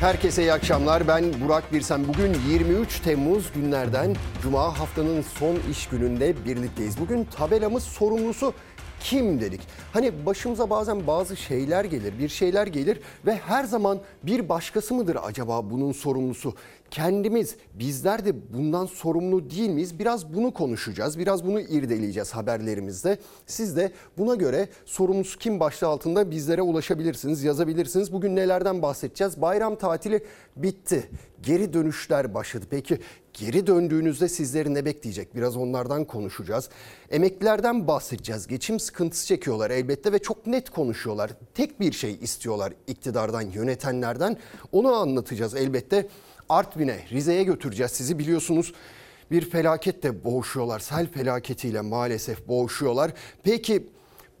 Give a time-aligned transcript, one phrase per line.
[0.00, 1.08] Herkese iyi akşamlar.
[1.08, 2.08] Ben Burak Birsen.
[2.08, 7.00] Bugün 23 Temmuz günlerden Cuma haftanın son iş gününde birlikteyiz.
[7.00, 8.54] Bugün tabelamız sorumlusu
[9.00, 9.60] kim dedik.
[9.92, 15.16] Hani başımıza bazen bazı şeyler gelir, bir şeyler gelir ve her zaman bir başkası mıdır
[15.22, 16.54] acaba bunun sorumlusu?
[16.90, 19.98] Kendimiz, bizler de bundan sorumlu değil miyiz?
[19.98, 23.18] Biraz bunu konuşacağız, biraz bunu irdeleyeceğiz haberlerimizde.
[23.46, 28.12] Siz de buna göre sorumlusu kim başlığı altında bizlere ulaşabilirsiniz, yazabilirsiniz.
[28.12, 29.40] Bugün nelerden bahsedeceğiz?
[29.40, 30.24] Bayram tatili
[30.56, 31.10] bitti.
[31.42, 32.66] Geri dönüşler başladı.
[32.70, 32.98] Peki
[33.32, 35.36] geri döndüğünüzde sizleri ne bekleyecek?
[35.36, 36.68] Biraz onlardan konuşacağız.
[37.10, 38.46] Emeklilerden bahsedeceğiz.
[38.46, 41.30] Geçim sıkıntısı çekiyorlar elbette ve çok net konuşuyorlar.
[41.54, 44.36] Tek bir şey istiyorlar iktidardan, yönetenlerden.
[44.72, 46.08] Onu anlatacağız elbette.
[46.48, 48.72] Artvin'e, Rize'ye götüreceğiz sizi biliyorsunuz.
[49.30, 50.80] Bir felaketle boğuşuyorlar.
[50.80, 53.12] Sel felaketiyle maalesef boğuşuyorlar.
[53.42, 53.86] Peki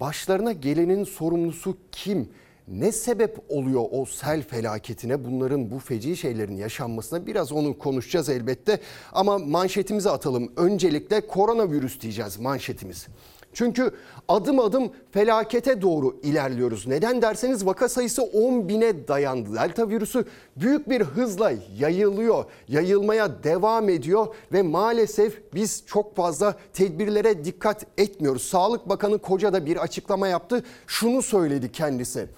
[0.00, 2.28] başlarına gelenin sorumlusu kim?
[2.68, 8.80] Ne sebep oluyor o sel felaketine bunların bu feci şeylerin yaşanmasına biraz onu konuşacağız elbette.
[9.12, 10.52] Ama manşetimizi atalım.
[10.56, 13.06] Öncelikle koronavirüs diyeceğiz manşetimiz.
[13.52, 13.90] Çünkü
[14.28, 16.86] adım adım felakete doğru ilerliyoruz.
[16.86, 19.54] Neden derseniz vaka sayısı 10 bine dayandı.
[19.54, 20.24] Delta virüsü
[20.56, 28.42] büyük bir hızla yayılıyor, yayılmaya devam ediyor ve maalesef biz çok fazla tedbirlere dikkat etmiyoruz.
[28.42, 30.64] Sağlık Bakanı Koca da bir açıklama yaptı.
[30.86, 32.28] Şunu söyledi kendisi.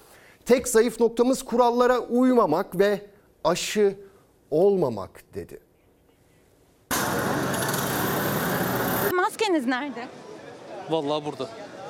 [0.45, 3.01] Tek zayıf noktamız kurallara uymamak ve
[3.43, 3.95] aşı
[4.51, 5.59] olmamak dedi.
[9.13, 10.07] Maskeniz nerede?
[10.89, 11.49] Vallahi burada.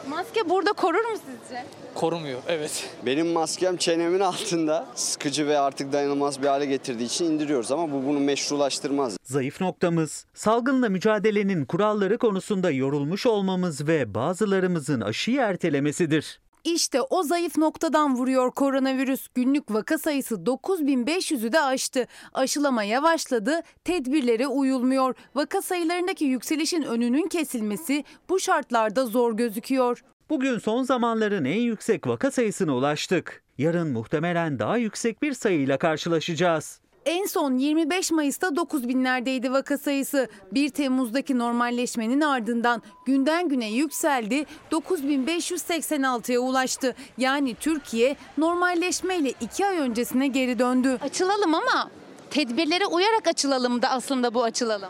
[0.09, 1.65] Maske burada korur mu sizce?
[1.95, 2.89] Korumuyor evet.
[3.05, 8.05] Benim maskem çenemin altında sıkıcı ve artık dayanılmaz bir hale getirdiği için indiriyoruz ama bu
[8.05, 9.17] bunu meşrulaştırmaz.
[9.23, 16.39] Zayıf noktamız, salgınla mücadelenin kuralları konusunda yorulmuş olmamız ve bazılarımızın aşıyı ertelemesidir.
[16.63, 19.27] İşte o zayıf noktadan vuruyor koronavirüs.
[19.35, 22.07] Günlük vaka sayısı 9500'ü de aştı.
[22.33, 25.15] Aşılama yavaşladı, tedbirlere uyulmuyor.
[25.35, 30.03] Vaka sayılarındaki yükselişin önünün kesilmesi bu şartlarda zor gözüküyor.
[30.29, 33.43] Bugün son zamanların en yüksek vaka sayısına ulaştık.
[33.57, 36.79] Yarın muhtemelen daha yüksek bir sayıyla karşılaşacağız.
[37.05, 40.27] En son 25 Mayıs'ta 9 binlerdeydi vaka sayısı.
[40.51, 46.95] 1 Temmuz'daki normalleşmenin ardından günden güne yükseldi, 9586'ya ulaştı.
[47.17, 50.97] Yani Türkiye normalleşmeyle 2 ay öncesine geri döndü.
[51.01, 51.89] Açılalım ama
[52.29, 54.89] tedbirlere uyarak açılalım da aslında bu açılalım.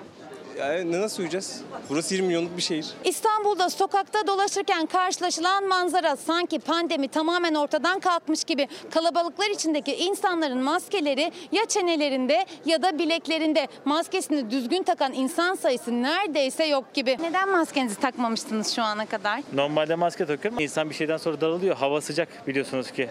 [0.61, 1.61] Yani nasıl uyuyacağız?
[1.89, 2.85] Burası 20 milyonluk bir şehir.
[3.05, 11.31] İstanbul'da sokakta dolaşırken karşılaşılan manzara sanki pandemi tamamen ortadan kalkmış gibi kalabalıklar içindeki insanların maskeleri
[11.51, 17.17] ya çenelerinde ya da bileklerinde maskesini düzgün takan insan sayısı neredeyse yok gibi.
[17.21, 19.41] Neden maskenizi takmamıştınız şu ana kadar?
[19.53, 20.59] Normalde maske takıyorum.
[20.59, 21.75] İnsan bir şeyden sonra daralıyor.
[21.75, 23.09] Hava sıcak biliyorsunuz ki.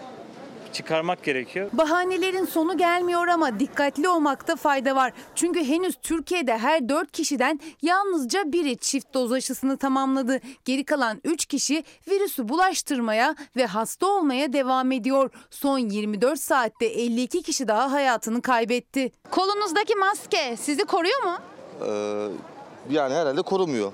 [0.73, 1.69] Çıkarmak gerekiyor.
[1.73, 5.13] Bahanelerin sonu gelmiyor ama dikkatli olmakta fayda var.
[5.35, 10.39] Çünkü henüz Türkiye'de her 4 kişiden yalnızca biri çift doz aşısını tamamladı.
[10.65, 15.29] Geri kalan 3 kişi virüsü bulaştırmaya ve hasta olmaya devam ediyor.
[15.49, 19.11] Son 24 saatte 52 kişi daha hayatını kaybetti.
[19.31, 21.37] Kolunuzdaki maske sizi koruyor mu?
[21.87, 22.27] Ee,
[22.89, 23.91] yani herhalde korumuyor.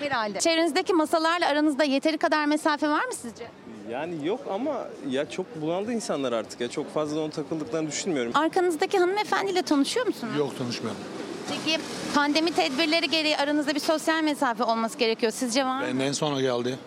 [0.00, 0.38] Herhalde.
[0.40, 3.46] Çevrenizdeki masalarla aranızda yeteri kadar mesafe var mı sizce?
[3.90, 6.68] Yani yok ama ya çok bunaldı insanlar artık ya.
[6.68, 8.32] Çok fazla ona takıldıklarını düşünmüyorum.
[8.34, 10.32] Arkanızdaki hanımefendiyle tanışıyor musunuz?
[10.38, 11.00] Yok tanışmıyorum.
[11.48, 11.78] Peki
[12.14, 15.32] pandemi tedbirleri gereği aranızda bir sosyal mesafe olması gerekiyor.
[15.32, 15.86] Sizce var mı?
[15.86, 16.78] Benden sonra geldi.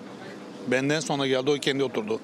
[0.68, 2.19] Benden sonra geldi o kendi oturdu.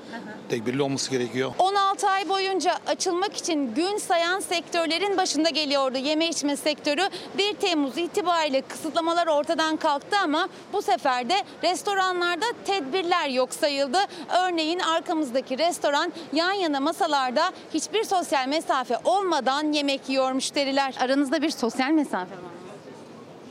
[0.49, 1.51] Tedbirli olması gerekiyor.
[1.59, 5.97] 16 ay boyunca açılmak için gün sayan sektörlerin başında geliyordu.
[5.97, 13.29] Yeme içme sektörü 1 Temmuz itibariyle kısıtlamalar ortadan kalktı ama bu sefer de restoranlarda tedbirler
[13.29, 13.99] yok sayıldı.
[14.43, 20.95] Örneğin arkamızdaki restoran yan yana masalarda hiçbir sosyal mesafe olmadan yemek yiyor müşteriler.
[20.99, 22.49] Aranızda bir sosyal mesafe var mı?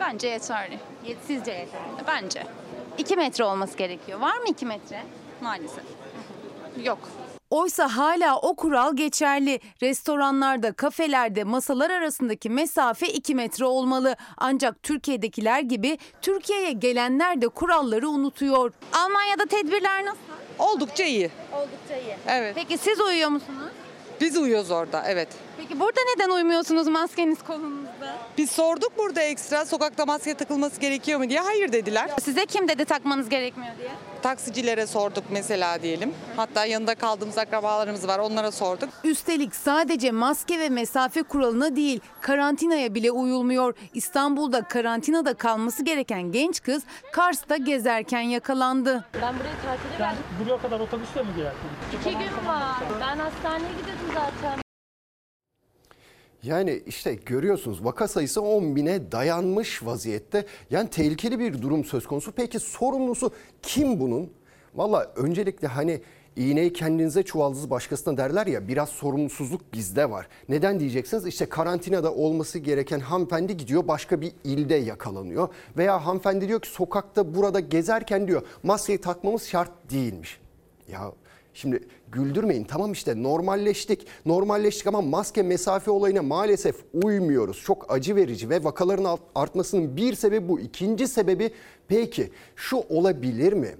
[0.00, 0.78] Bence yeterli.
[1.26, 2.06] Sizce yeterli.
[2.06, 2.42] Bence.
[2.98, 4.20] 2 metre olması gerekiyor.
[4.20, 5.02] Var mı 2 metre?
[5.42, 5.84] Maalesef.
[6.84, 6.98] Yok.
[7.50, 9.60] Oysa hala o kural geçerli.
[9.82, 14.16] Restoranlarda, kafelerde masalar arasındaki mesafe 2 metre olmalı.
[14.36, 18.72] Ancak Türkiye'dekiler gibi Türkiye'ye gelenler de kuralları unutuyor.
[18.92, 20.18] Almanya'da tedbirler nasıl?
[20.58, 21.30] Oldukça iyi.
[21.52, 22.16] Oldukça iyi.
[22.26, 22.54] Evet.
[22.54, 23.68] Peki siz uyuyor musunuz?
[24.20, 25.28] Biz uyuyoruz orada evet.
[25.58, 28.16] Peki burada neden uymuyorsunuz maskeniz kolunuzda?
[28.38, 31.40] Biz sorduk burada ekstra sokakta maske takılması gerekiyor mu diye.
[31.40, 32.10] Hayır dediler.
[32.22, 33.90] Size kim dedi takmanız gerekmiyor diye?
[34.22, 36.14] Taksicilere sorduk mesela diyelim.
[36.36, 38.88] Hatta yanında kaldığımız akrabalarımız var onlara sorduk.
[39.04, 43.74] Üstelik sadece maske ve mesafe kuralına değil karantinaya bile uyulmuyor.
[43.94, 46.82] İstanbul'da karantinada kalması gereken genç kız
[47.12, 49.04] Kars'ta gezerken yakalandı.
[49.14, 50.22] Ben buraya tatile geldim.
[50.44, 52.00] Buraya kadar otobüsle mi geldin?
[52.00, 52.76] İki gün var.
[53.00, 54.67] Ben hastaneye gidiyordum zaten.
[56.42, 60.46] Yani işte görüyorsunuz vaka sayısı 10 bine dayanmış vaziyette.
[60.70, 62.32] Yani tehlikeli bir durum söz konusu.
[62.32, 63.32] Peki sorumlusu
[63.62, 64.30] kim bunun?
[64.74, 66.00] Valla öncelikle hani
[66.36, 70.28] iğneyi kendinize çuvaldızı başkasına derler ya biraz sorumsuzluk bizde var.
[70.48, 71.26] Neden diyeceksiniz?
[71.26, 75.48] İşte karantinada olması gereken hanımefendi gidiyor başka bir ilde yakalanıyor.
[75.76, 80.40] Veya hanımefendi diyor ki sokakta burada gezerken diyor maskeyi takmamız şart değilmiş.
[80.92, 81.12] Ya
[81.54, 81.80] Şimdi
[82.12, 84.06] güldürmeyin tamam işte normalleştik.
[84.26, 87.62] Normalleştik ama maske mesafe olayına maalesef uymuyoruz.
[87.64, 90.60] Çok acı verici ve vakaların artmasının bir sebebi bu.
[90.60, 91.50] İkinci sebebi
[91.88, 93.76] peki şu olabilir mi?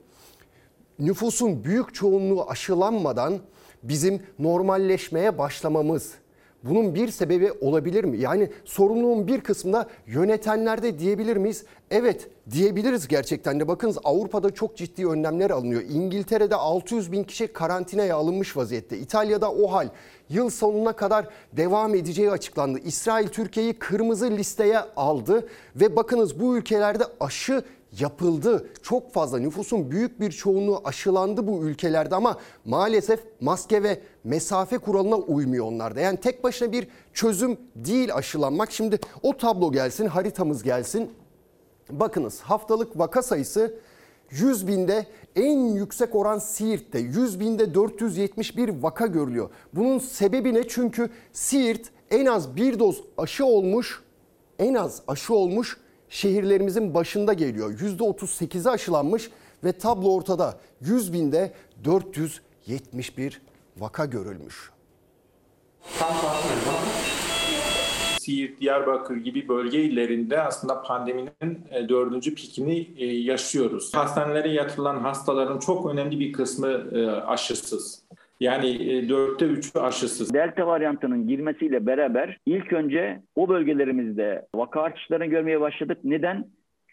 [0.99, 3.39] Nüfusun büyük çoğunluğu aşılanmadan
[3.83, 6.13] bizim normalleşmeye başlamamız
[6.63, 8.19] bunun bir sebebi olabilir mi?
[8.19, 11.65] Yani sorumluluğun bir kısmında yönetenlerde diyebilir miyiz?
[11.91, 13.69] Evet diyebiliriz gerçekten de.
[13.69, 15.83] Bakınız Avrupa'da çok ciddi önlemler alınıyor.
[15.83, 18.99] İngiltere'de 600 bin kişi karantinaya alınmış vaziyette.
[18.99, 19.89] İtalya'da o hal
[20.29, 22.79] yıl sonuna kadar devam edeceği açıklandı.
[22.79, 27.63] İsrail Türkiye'yi kırmızı listeye aldı ve bakınız bu ülkelerde aşı
[28.01, 28.69] yapıldı.
[28.83, 35.17] Çok fazla nüfusun büyük bir çoğunluğu aşılandı bu ülkelerde ama maalesef maske ve mesafe kuralına
[35.17, 36.01] uymuyor onlarda.
[36.01, 38.73] Yani tek başına bir çözüm değil aşılanmak.
[38.73, 41.11] Şimdi o tablo gelsin, haritamız gelsin.
[41.91, 43.75] Bakınız haftalık vaka sayısı
[44.31, 45.07] 100 binde
[45.37, 49.51] en yüksek oran Siirt'te 100 binde 471 vaka görülüyor.
[49.75, 50.69] Bunun sebebi ne?
[50.69, 54.03] Çünkü Siirt en az bir doz aşı olmuş,
[54.59, 55.77] en az aşı olmuş
[56.11, 57.79] şehirlerimizin başında geliyor.
[57.79, 59.31] %38'i aşılanmış
[59.65, 60.59] ve tablo ortada.
[60.81, 61.53] 100 binde
[61.85, 63.41] 471
[63.79, 64.71] vaka görülmüş.
[68.21, 73.95] Siirt, Diyarbakır gibi bölge illerinde aslında pandeminin e, dördüncü pikini e, yaşıyoruz.
[73.95, 78.03] Hastanelere yatırılan hastaların çok önemli bir kısmı e, aşısız.
[78.41, 80.35] Yani dörtte üçü aşısız.
[80.35, 85.99] Delta varyantının girmesiyle beraber ilk önce o bölgelerimizde vaka artışlarını görmeye başladık.
[86.05, 86.45] Neden?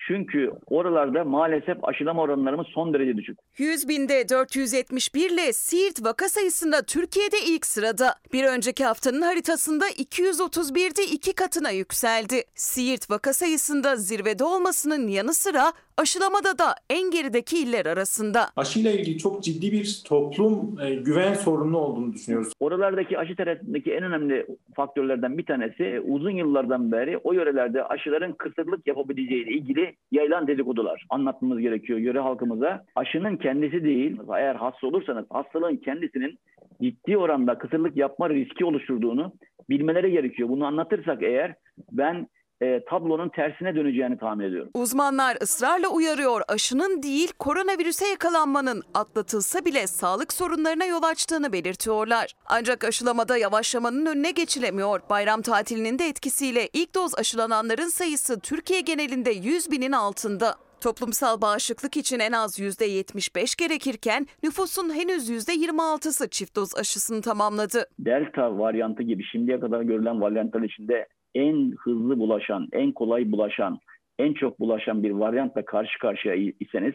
[0.07, 3.39] Çünkü oralarda maalesef aşılama oranlarımız son derece düşük.
[3.57, 8.15] 100 binde 471 ile Siirt vaka sayısında Türkiye'de ilk sırada.
[8.33, 12.43] Bir önceki haftanın haritasında 231'de iki katına yükseldi.
[12.55, 18.39] Siirt vaka sayısında zirvede olmasının yanı sıra aşılamada da en gerideki iller arasında.
[18.55, 22.53] Aşıyla ilgili çok ciddi bir toplum e, güven sorunu olduğunu düşünüyoruz.
[22.59, 28.87] Oralardaki aşı tarafındaki en önemli faktörlerden bir tanesi uzun yıllardan beri o yörelerde aşıların kısırlık
[28.87, 31.05] yapabileceğiyle ilgili yayılan dedikodular.
[31.09, 32.85] Anlatmamız gerekiyor yöre halkımıza.
[32.95, 36.39] Aşının kendisi değil, eğer hasta olursanız hastalığın kendisinin
[36.81, 39.33] ciddi oranda kısırlık yapma riski oluşturduğunu
[39.69, 40.49] bilmeleri gerekiyor.
[40.49, 41.55] Bunu anlatırsak eğer
[41.91, 42.27] ben
[42.61, 44.69] e, tablonun tersine döneceğini tahmin ediyorum.
[44.73, 52.31] Uzmanlar ısrarla uyarıyor aşının değil koronavirüse yakalanmanın atlatılsa bile sağlık sorunlarına yol açtığını belirtiyorlar.
[52.45, 54.99] Ancak aşılamada yavaşlamanın önüne geçilemiyor.
[55.09, 60.55] Bayram tatilinin de etkisiyle ilk doz aşılananların sayısı Türkiye genelinde 100 binin altında.
[60.81, 67.85] Toplumsal bağışıklık için en az %75 gerekirken nüfusun henüz %26'sı çift doz aşısını tamamladı.
[67.99, 73.79] Delta varyantı gibi şimdiye kadar görülen varyantlar içinde en hızlı bulaşan, en kolay bulaşan,
[74.19, 76.93] en çok bulaşan bir varyantla karşı karşıya iseniz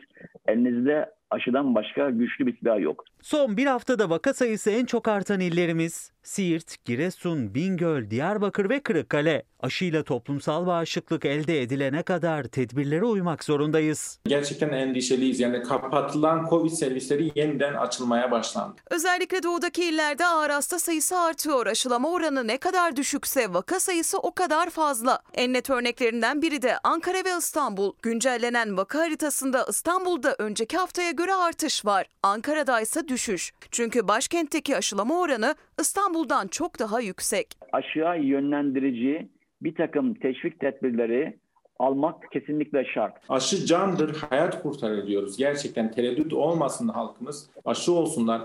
[0.48, 3.04] elinizde aşıdan başka güçlü bir silah yok.
[3.22, 9.42] Son bir haftada vaka sayısı en çok artan illerimiz Siirt, Giresun, Bingöl, Diyarbakır ve Kırıkkale.
[9.60, 14.18] Aşıyla toplumsal bağışıklık elde edilene kadar tedbirlere uymak zorundayız.
[14.24, 15.40] Gerçekten endişeliyiz.
[15.40, 18.74] Yani kapatılan Covid servisleri yeniden açılmaya başlandı.
[18.90, 21.66] Özellikle doğudaki illerde ağır hasta sayısı artıyor.
[21.66, 25.18] Aşılama oranı ne kadar düşükse vaka sayısı o kadar fazla.
[25.34, 27.92] En net örneklerinden biri de Ankara ve İstanbul.
[28.02, 32.06] Güncellenen vaka haritasında İstanbul'da önceki haftaya göre artış var.
[32.22, 33.52] Ankara'da ise düşüş.
[33.70, 37.46] Çünkü başkentteki aşılama oranı İstanbul'dan çok daha yüksek.
[37.72, 39.28] Aşıya yönlendirici
[39.62, 41.38] bir takım teşvik tedbirleri
[41.78, 43.16] almak kesinlikle şart.
[43.28, 45.36] Aşı candır, hayat kurtarır diyoruz.
[45.36, 47.50] Gerçekten tereddüt olmasın halkımız.
[47.64, 48.40] Aşı olsunlar.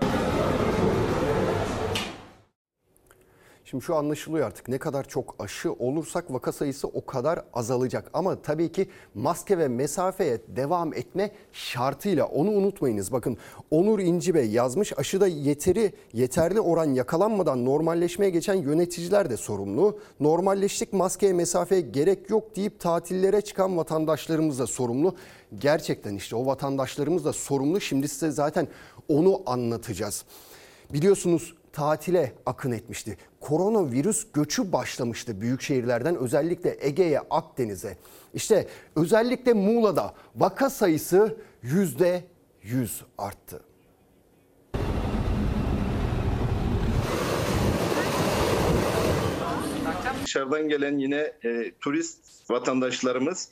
[3.70, 8.10] Şimdi şu anlaşılıyor artık ne kadar çok aşı olursak vaka sayısı o kadar azalacak.
[8.12, 13.12] Ama tabii ki maske ve mesafeye devam etme şartıyla onu unutmayınız.
[13.12, 13.36] Bakın
[13.70, 19.98] Onur İnci Bey yazmış aşıda yeteri yeterli oran yakalanmadan normalleşmeye geçen yöneticiler de sorumlu.
[20.20, 25.16] Normalleştik maskeye mesafeye gerek yok deyip tatillere çıkan vatandaşlarımız da sorumlu.
[25.58, 27.80] Gerçekten işte o vatandaşlarımız da sorumlu.
[27.80, 28.68] Şimdi size zaten
[29.08, 30.24] onu anlatacağız.
[30.92, 33.16] Biliyorsunuz tatile akın etmişti.
[33.40, 37.96] Koronavirüs göçü başlamıştı büyük şehirlerden özellikle Ege'ye, Akdeniz'e.
[38.34, 42.24] İşte özellikle Muğla'da vaka sayısı yüzde
[42.62, 43.60] yüz arttı.
[50.24, 53.48] Dışarıdan gelen yine e, turist vatandaşlarımız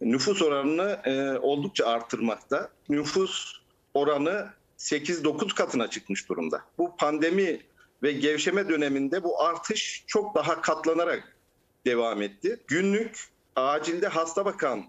[0.00, 2.68] nüfus oranını e, oldukça artırmakta.
[2.88, 3.60] Nüfus
[3.94, 4.48] oranı
[4.80, 6.64] 8-9 katına çıkmış durumda.
[6.78, 7.60] Bu pandemi
[8.02, 11.36] ve gevşeme döneminde bu artış çok daha katlanarak
[11.86, 12.60] devam etti.
[12.66, 14.84] Günlük acilde hasta bakan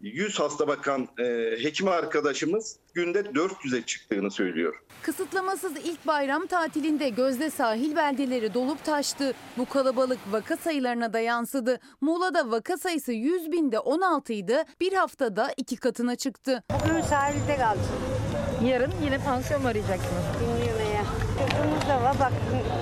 [0.00, 1.24] 100 hasta bakan e,
[1.62, 4.82] hekim arkadaşımız günde 400'e çıktığını söylüyor.
[5.02, 9.34] Kısıtlamasız ilk bayram tatilinde gözde sahil beldeleri dolup taştı.
[9.58, 11.80] Bu kalabalık vaka sayılarına da yansıdı.
[12.00, 14.64] Muğla'da vaka sayısı 100 binde 16 idi.
[14.80, 16.62] Bir haftada iki katına çıktı.
[16.70, 18.27] Bugün sahilde kaldık.
[18.64, 20.24] Yarın yine pansiyon mu arayacaksınız?
[20.40, 21.04] Bilmiyorum ya.
[21.38, 22.16] Çocuğumuz da var.
[22.20, 22.32] Bak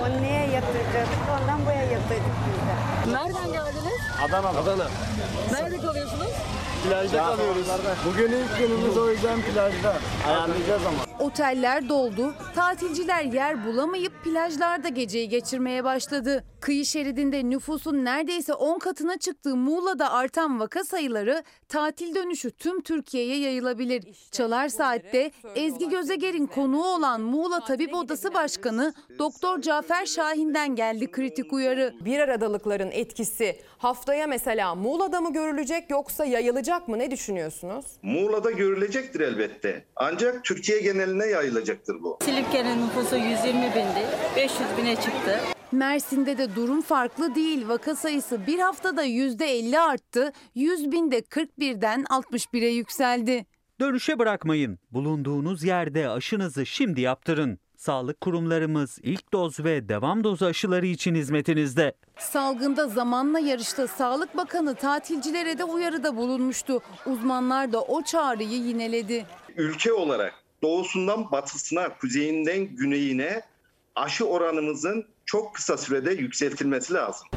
[0.03, 3.17] o neye yatıracaktık ondan buraya yatırdık biz de.
[3.17, 4.01] Nereden geldiniz?
[4.25, 4.47] Adana.
[4.47, 4.87] Adana.
[5.51, 6.31] Nerede kalıyorsunuz?
[6.83, 7.67] Plajda kalıyoruz.
[8.05, 9.95] Bugün ilk günümüz o yüzden plajda.
[10.27, 11.25] Ayarlayacağız ama.
[11.25, 12.33] Oteller doldu.
[12.55, 16.43] Tatilciler yer bulamayıp plajlarda geceyi geçirmeye başladı.
[16.61, 23.39] Kıyı şeridinde nüfusun neredeyse 10 katına çıktığı Muğla'da artan vaka sayıları tatil dönüşü tüm Türkiye'ye
[23.39, 24.03] yayılabilir.
[24.31, 31.53] Çalar Saat'te Ezgi Gözeger'in konuğu olan Muğla Tabip Odası Başkanı Doktor Cafer Şahin'den geldi kritik
[31.53, 31.76] uyarı.
[32.05, 36.99] Bir aradalıkların etkisi haftaya mesela Muğla'da mı görülecek yoksa yayılacak mı?
[36.99, 37.85] Ne düşünüyorsunuz?
[38.01, 39.85] Muğla'da görülecektir elbette.
[39.95, 42.17] Ancak Türkiye geneline yayılacaktır bu.
[42.21, 44.05] Silifke'nin nüfusu 120 bindi.
[44.35, 45.39] 500 bine çıktı.
[45.71, 47.67] Mersin'de de durum farklı değil.
[47.67, 50.33] Vaka sayısı bir haftada %50 arttı.
[50.55, 53.45] 100 binde 41'den 61'e yükseldi.
[53.79, 54.79] Dönüşe bırakmayın.
[54.91, 57.59] Bulunduğunuz yerde aşınızı şimdi yaptırın.
[57.77, 61.93] Sağlık kurumlarımız ilk doz ve devam dozu aşıları için hizmetinizde.
[62.17, 66.81] Salgında zamanla yarışta Sağlık Bakanı tatilcilere de uyarıda bulunmuştu.
[67.05, 69.25] Uzmanlar da o çağrıyı yineledi.
[69.57, 73.41] Ülke olarak doğusundan batısına, kuzeyinden güneyine
[73.95, 77.27] aşı oranımızın çok kısa sürede yükseltilmesi lazım.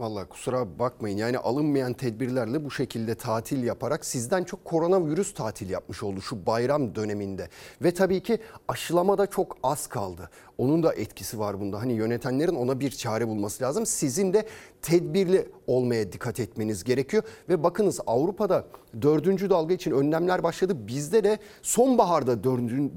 [0.00, 6.02] Vallahi kusura bakmayın yani alınmayan tedbirlerle bu şekilde tatil yaparak sizden çok koronavirüs tatil yapmış
[6.02, 7.48] oldu şu bayram döneminde.
[7.82, 8.38] Ve tabii ki
[8.68, 10.30] aşılama da çok az kaldı.
[10.58, 11.80] Onun da etkisi var bunda.
[11.80, 13.86] Hani yönetenlerin ona bir çare bulması lazım.
[13.86, 14.46] Sizin de
[14.82, 17.22] tedbirli olmaya dikkat etmeniz gerekiyor.
[17.48, 18.64] Ve bakınız Avrupa'da
[19.02, 20.76] dördüncü dalga için önlemler başladı.
[20.88, 22.44] Bizde de sonbaharda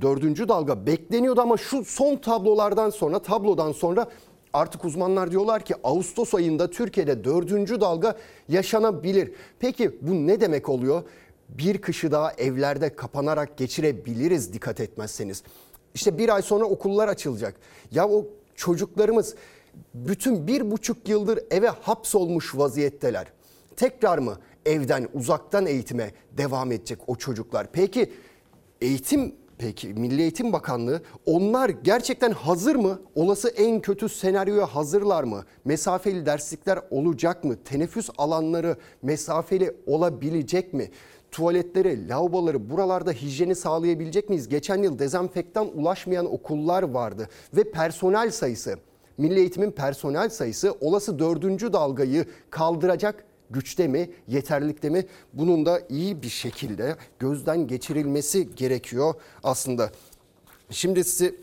[0.02, 4.08] dördüncü dalga bekleniyordu ama şu son tablolardan sonra tablodan sonra
[4.54, 8.18] Artık uzmanlar diyorlar ki Ağustos ayında Türkiye'de dördüncü dalga
[8.50, 9.32] yaşanabilir.
[9.60, 11.04] Peki bu ne demek oluyor?
[11.50, 15.44] Bir kışı daha evlerde kapanarak geçirebiliriz dikkat etmezseniz.
[15.94, 17.56] İşte bir ay sonra okullar açılacak.
[17.92, 19.36] Ya o çocuklarımız
[19.94, 23.28] bütün bir buçuk yıldır eve hapsolmuş vaziyetteler.
[23.76, 27.68] Tekrar mı evden uzaktan eğitime devam edecek o çocuklar?
[27.72, 28.14] Peki
[28.82, 33.00] eğitim Peki Milli Eğitim Bakanlığı onlar gerçekten hazır mı?
[33.16, 35.44] Olası en kötü senaryoya hazırlar mı?
[35.66, 37.56] Mesafeli derslikler olacak mı?
[37.64, 40.92] Teneffüs alanları mesafeli olabilecek mi?
[41.32, 44.50] Tuvaletleri, lavaboları buralarda hijyeni sağlayabilecek miyiz?
[44.50, 48.76] Geçen yıl dezenfektan ulaşmayan okullar vardı ve personel sayısı
[49.18, 55.06] Milli Eğitim'in personel sayısı olası dördüncü dalgayı kaldıracak güçte mi, yeterlikte mi?
[55.34, 59.92] Bunun da iyi bir şekilde gözden geçirilmesi gerekiyor aslında.
[60.70, 61.36] Şimdi size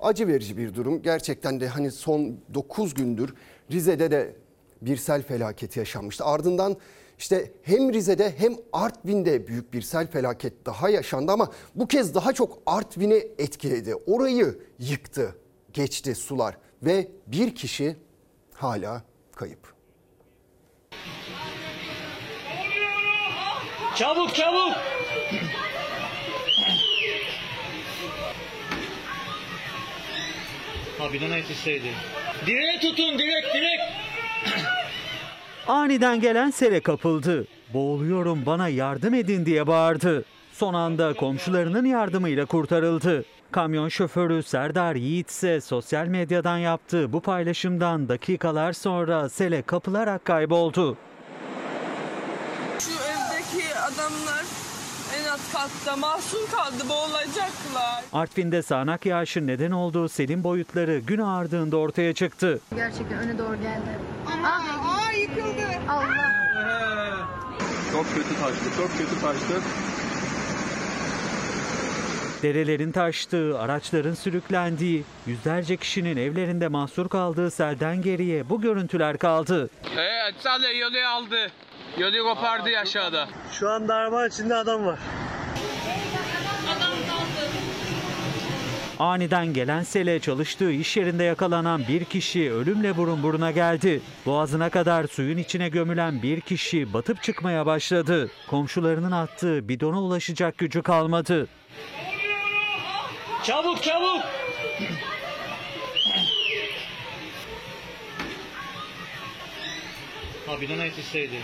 [0.00, 1.02] acı verici bir durum.
[1.02, 3.34] Gerçekten de hani son 9 gündür
[3.70, 4.36] Rize'de de
[4.82, 6.24] bir sel felaketi yaşanmıştı.
[6.24, 6.76] Ardından
[7.18, 12.32] işte hem Rize'de hem Artvin'de büyük bir sel felaket daha yaşandı ama bu kez daha
[12.32, 13.94] çok Artvin'i etkiledi.
[13.94, 15.36] Orayı yıktı,
[15.72, 17.96] geçti sular ve bir kişi
[18.52, 19.02] hala
[19.34, 19.75] kayıp.
[23.96, 24.72] Çabuk çabuk.
[30.98, 31.92] Ha de yetişseydi.
[32.46, 33.80] Direğe tutun direk direk.
[35.66, 37.46] Aniden gelen sele kapıldı.
[37.74, 40.24] Boğuluyorum bana yardım edin diye bağırdı.
[40.52, 43.24] Son anda komşularının yardımıyla kurtarıldı.
[43.52, 50.96] Kamyon şoförü Serdar Yiğit ise sosyal medyadan yaptığı bu paylaşımdan dakikalar sonra sele kapılarak kayboldu.
[52.78, 54.44] Şu evdeki adamlar
[55.20, 58.04] en alt katta mahsur kaldı boğulacaklar.
[58.12, 62.60] Artvin'de sağanak yağışın neden olduğu selin boyutları gün ağardığında ortaya çıktı.
[62.74, 63.98] Gerçekten öne doğru geldi.
[64.44, 65.66] Aa, aa yıkıldı.
[65.88, 66.26] Allah.
[67.92, 69.62] Çok kötü taştı, çok kötü taştı.
[72.42, 79.70] Derelerin taştığı, araçların sürüklendiği, yüzlerce kişinin evlerinde mahsur kaldığı selden geriye bu görüntüler kaldı.
[79.96, 81.50] Evet sadece yolu aldı.
[81.98, 83.28] Yolu kopardı aşağıda.
[83.52, 84.98] Şu anda araba içinde adam var.
[88.98, 94.00] Aniden gelen sele çalıştığı iş yerinde yakalanan bir kişi ölümle burun buruna geldi.
[94.26, 98.30] Boğazına kadar suyun içine gömülen bir kişi batıp çıkmaya başladı.
[98.46, 101.48] Komşularının attığı bidona ulaşacak gücü kalmadı.
[103.42, 104.22] Çabuk çabuk.
[110.46, 111.36] Ha bidona yetişseydi.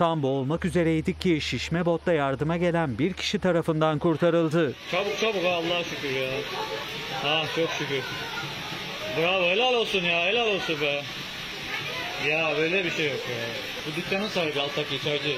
[0.00, 4.74] Tam boğulmak üzereydik ki şişme botta yardıma gelen bir kişi tarafından kurtarıldı.
[4.90, 6.30] Çabuk çabuk ha Allah'a şükür ya.
[7.22, 8.02] Ha çok şükür.
[9.18, 11.02] Bravo helal olsun ya helal olsun be.
[12.28, 13.46] Ya böyle bir şey yok ya.
[13.86, 15.34] Bu dükkanın sahibi alttaki çaycı.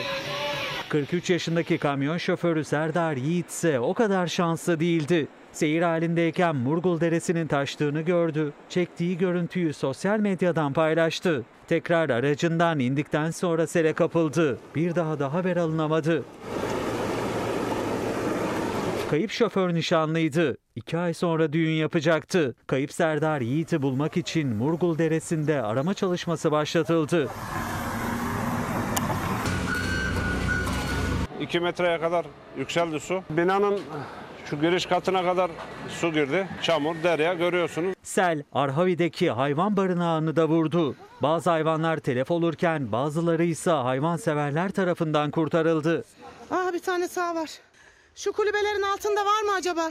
[0.88, 5.28] 43 yaşındaki kamyon şoförü Serdar Yiğit ise o kadar şanslı değildi.
[5.52, 8.52] Seyir halindeyken Murgul Deresi'nin taştığını gördü.
[8.68, 11.44] Çektiği görüntüyü sosyal medyadan paylaştı.
[11.72, 14.58] Tekrar aracından indikten sonra sele kapıldı.
[14.74, 16.24] Bir daha da haber alınamadı.
[19.10, 20.56] Kayıp şoför nişanlıydı.
[20.76, 22.54] İki ay sonra düğün yapacaktı.
[22.66, 27.28] Kayıp Serdar Yiğit'i bulmak için Murgul Deresi'nde arama çalışması başlatıldı.
[31.40, 32.26] 2 metreye kadar
[32.58, 33.22] yükseldi su.
[33.30, 33.80] Binanın
[34.52, 35.50] şu giriş katına kadar
[35.88, 36.48] su girdi.
[36.62, 37.94] Çamur, derya görüyorsunuz.
[38.02, 40.94] Sel, Arhavi'deki hayvan barınağını da vurdu.
[41.22, 46.04] Bazı hayvanlar telef olurken bazıları ise hayvanseverler tarafından kurtarıldı.
[46.50, 47.50] Aa bir tane sağ var.
[48.14, 49.90] Şu kulübelerin altında var mı acaba?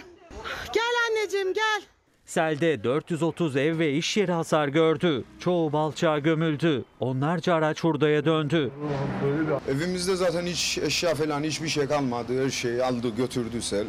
[0.74, 1.82] Gel anneciğim gel.
[2.25, 5.24] Selde 430 ev ve iş yeri hasar gördü.
[5.39, 6.86] Çoğu balçağa gömüldü.
[7.00, 8.72] Onlarca araç hurdaya döndü.
[9.70, 12.44] Evimizde zaten hiç eşya falan hiçbir şey kalmadı.
[12.46, 13.86] Her şeyi aldı götürdü sel.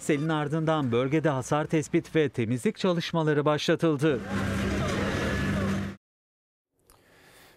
[0.00, 4.20] Selin ardından bölgede hasar tespit ve temizlik çalışmaları başlatıldı.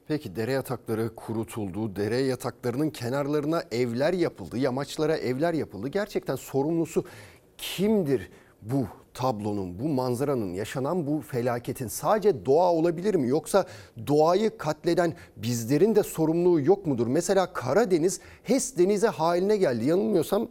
[0.07, 5.87] Peki dere yatakları kurutuldu, dere yataklarının kenarlarına evler yapıldı, yamaçlara evler yapıldı.
[5.87, 7.05] Gerçekten sorumlusu
[7.57, 8.29] kimdir
[8.61, 11.87] bu tablonun, bu manzaranın, yaşanan bu felaketin?
[11.87, 13.27] Sadece doğa olabilir mi?
[13.27, 13.65] Yoksa
[14.07, 17.07] doğayı katleden bizlerin de sorumluluğu yok mudur?
[17.07, 19.85] Mesela Karadeniz HES denize haline geldi.
[19.85, 20.47] Yanılmıyorsam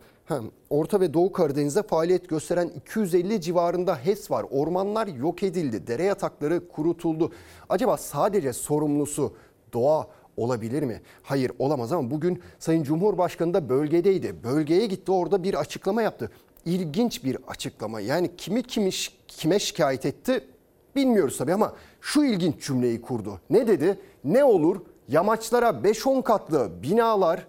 [0.71, 4.45] Orta ve Doğu Karadeniz'de faaliyet gösteren 250 civarında HES var.
[4.51, 7.33] Ormanlar yok edildi, dere yatakları kurutuldu.
[7.69, 9.35] Acaba sadece sorumlusu
[9.73, 11.01] doğa olabilir mi?
[11.23, 14.45] Hayır olamaz ama bugün Sayın Cumhurbaşkanı da bölgedeydi.
[14.45, 16.31] Bölgeye gitti orada bir açıklama yaptı.
[16.65, 18.01] İlginç bir açıklama.
[18.01, 18.91] Yani kimi kimi
[19.29, 20.49] kime şikayet etti
[20.97, 23.41] bilmiyoruz tabii ama şu ilginç cümleyi kurdu.
[23.51, 24.01] Ne dedi?
[24.25, 27.47] Ne olur yamaçlara 5-10 katlı binalar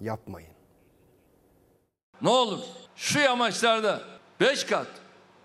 [0.00, 0.50] yapmayın.
[2.22, 2.58] Ne olur
[2.96, 4.00] şu yamaçlarda
[4.40, 4.86] 5 kat,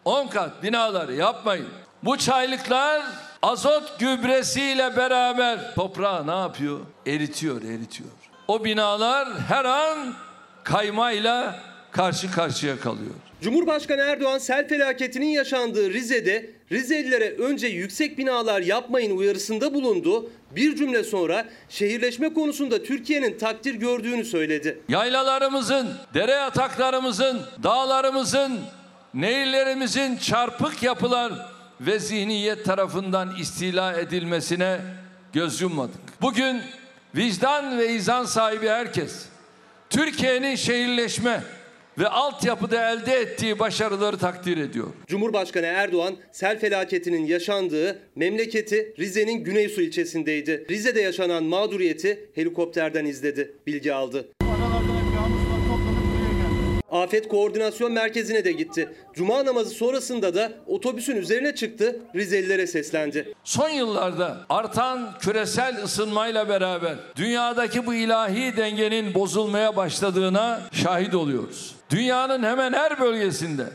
[0.06, 1.68] 10 kat binaları yapmayın.
[2.04, 3.06] Bu çaylıklar
[3.42, 6.80] azot gübresiyle beraber toprağı ne yapıyor?
[7.08, 8.10] Eritiyor, eritiyor.
[8.48, 10.14] O binalar her an
[10.64, 11.60] kaymayla
[11.92, 13.14] karşı karşıya kalıyor.
[13.42, 20.30] Cumhurbaşkanı Erdoğan sel felaketinin yaşandığı Rize'de Rizelilere önce yüksek binalar yapmayın uyarısında bulundu.
[20.56, 24.82] Bir cümle sonra şehirleşme konusunda Türkiye'nin takdir gördüğünü söyledi.
[24.90, 28.60] Yaylalarımızın, dere yataklarımızın, dağlarımızın,
[29.14, 31.34] nehirlerimizin çarpık yapılar
[31.82, 34.80] ve zihniyet tarafından istila edilmesine
[35.34, 36.22] göz yummadık.
[36.22, 36.62] Bugün
[37.16, 39.26] vicdan ve izan sahibi herkes
[39.90, 41.44] Türkiye'nin şehirleşme
[41.98, 44.88] ve altyapıda elde ettiği başarıları takdir ediyor.
[45.08, 50.66] Cumhurbaşkanı Erdoğan sel felaketinin yaşandığı memleketi Rize'nin Güneysu ilçesindeydi.
[50.70, 54.28] Rize'de yaşanan mağduriyeti helikopterden izledi, bilgi aldı.
[56.92, 58.90] Afet Koordinasyon Merkezi'ne de gitti.
[59.14, 63.34] Cuma namazı sonrasında da otobüsün üzerine çıktı, Rizelilere seslendi.
[63.44, 71.79] Son yıllarda artan küresel ısınmayla beraber dünyadaki bu ilahi dengenin bozulmaya başladığına şahit oluyoruz.
[71.90, 73.70] Dünyanın hemen her bölgesinde,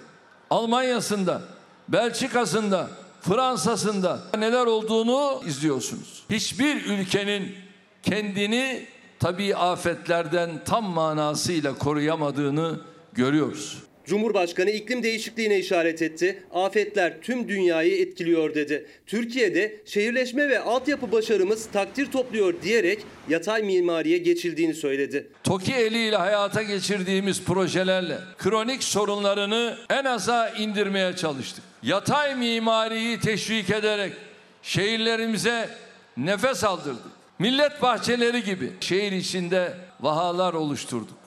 [0.50, 1.42] Almanya'sında,
[1.88, 2.88] Belçika'sında,
[3.20, 6.24] Fransa'sında neler olduğunu izliyorsunuz.
[6.30, 7.54] Hiçbir ülkenin
[8.02, 8.86] kendini
[9.20, 12.80] tabii afetlerden tam manasıyla koruyamadığını
[13.12, 13.78] görüyoruz.
[14.06, 16.42] Cumhurbaşkanı iklim değişikliğine işaret etti.
[16.52, 18.86] Afetler tüm dünyayı etkiliyor dedi.
[19.06, 25.28] Türkiye'de şehirleşme ve altyapı başarımız takdir topluyor diyerek yatay mimariye geçildiğini söyledi.
[25.44, 31.64] TOKİ eliyle hayata geçirdiğimiz projelerle kronik sorunlarını en aza indirmeye çalıştık.
[31.82, 34.12] Yatay mimariyi teşvik ederek
[34.62, 35.68] şehirlerimize
[36.16, 37.14] nefes aldırdık.
[37.38, 41.23] Millet bahçeleri gibi şehir içinde vahalar oluşturduk.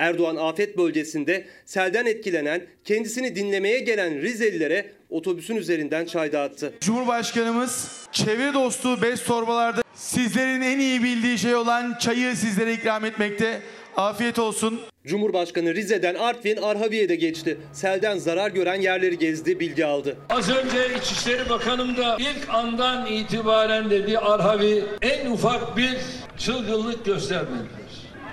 [0.00, 6.72] Erdoğan afet bölgesinde selden etkilenen, kendisini dinlemeye gelen Rizelilere otobüsün üzerinden çay dağıttı.
[6.80, 13.60] Cumhurbaşkanımız çevre dostu bez torbalarda sizlerin en iyi bildiği şey olan çayı sizlere ikram etmekte.
[13.96, 14.80] Afiyet olsun.
[15.06, 17.58] Cumhurbaşkanı Rize'den Artvin Arhavi'ye de geçti.
[17.72, 20.16] Selden zarar gören yerleri gezdi, bilgi aldı.
[20.30, 25.96] Az önce İçişleri Bakanım da ilk andan itibaren dedi Arhavi en ufak bir
[26.38, 27.79] çılgınlık göstermediler.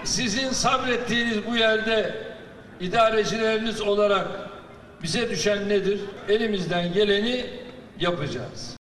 [0.03, 2.15] Sizin sabrettiğiniz bu yerde
[2.79, 4.27] idarecileriniz olarak
[5.03, 5.99] bize düşen nedir?
[6.29, 7.45] Elimizden geleni
[7.99, 8.76] yapacağız.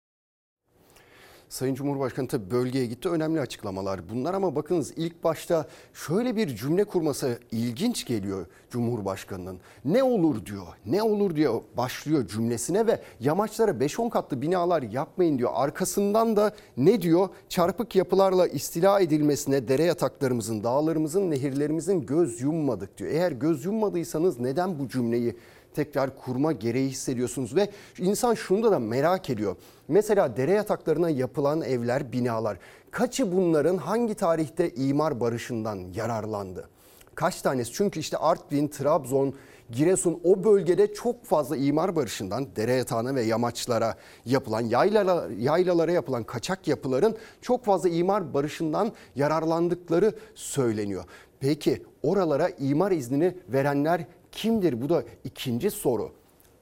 [1.53, 6.83] Sayın Cumhurbaşkanı tabii bölgeye gitti önemli açıklamalar bunlar ama bakınız ilk başta şöyle bir cümle
[6.83, 9.59] kurması ilginç geliyor Cumhurbaşkanı'nın.
[9.85, 15.51] Ne olur diyor, ne olur diyor başlıyor cümlesine ve yamaçlara 5-10 katlı binalar yapmayın diyor.
[15.53, 17.29] Arkasından da ne diyor?
[17.49, 23.11] Çarpık yapılarla istila edilmesine dere yataklarımızın, dağlarımızın, nehirlerimizin göz yummadık diyor.
[23.11, 25.35] Eğer göz yummadıysanız neden bu cümleyi
[25.73, 29.55] tekrar kurma gereği hissediyorsunuz ve insan şunu da merak ediyor.
[29.87, 32.57] Mesela dere yataklarına yapılan evler, binalar
[32.91, 36.69] kaçı bunların hangi tarihte imar barışından yararlandı?
[37.15, 37.73] Kaç tanesi?
[37.73, 39.33] Çünkü işte Artvin, Trabzon,
[39.71, 46.23] Giresun o bölgede çok fazla imar barışından dere yatağına ve yamaçlara yapılan yaylalara, yaylalara yapılan
[46.23, 51.03] kaçak yapıların çok fazla imar barışından yararlandıkları söyleniyor.
[51.39, 54.81] Peki oralara imar iznini verenler kimdir?
[54.81, 56.11] Bu da ikinci soru.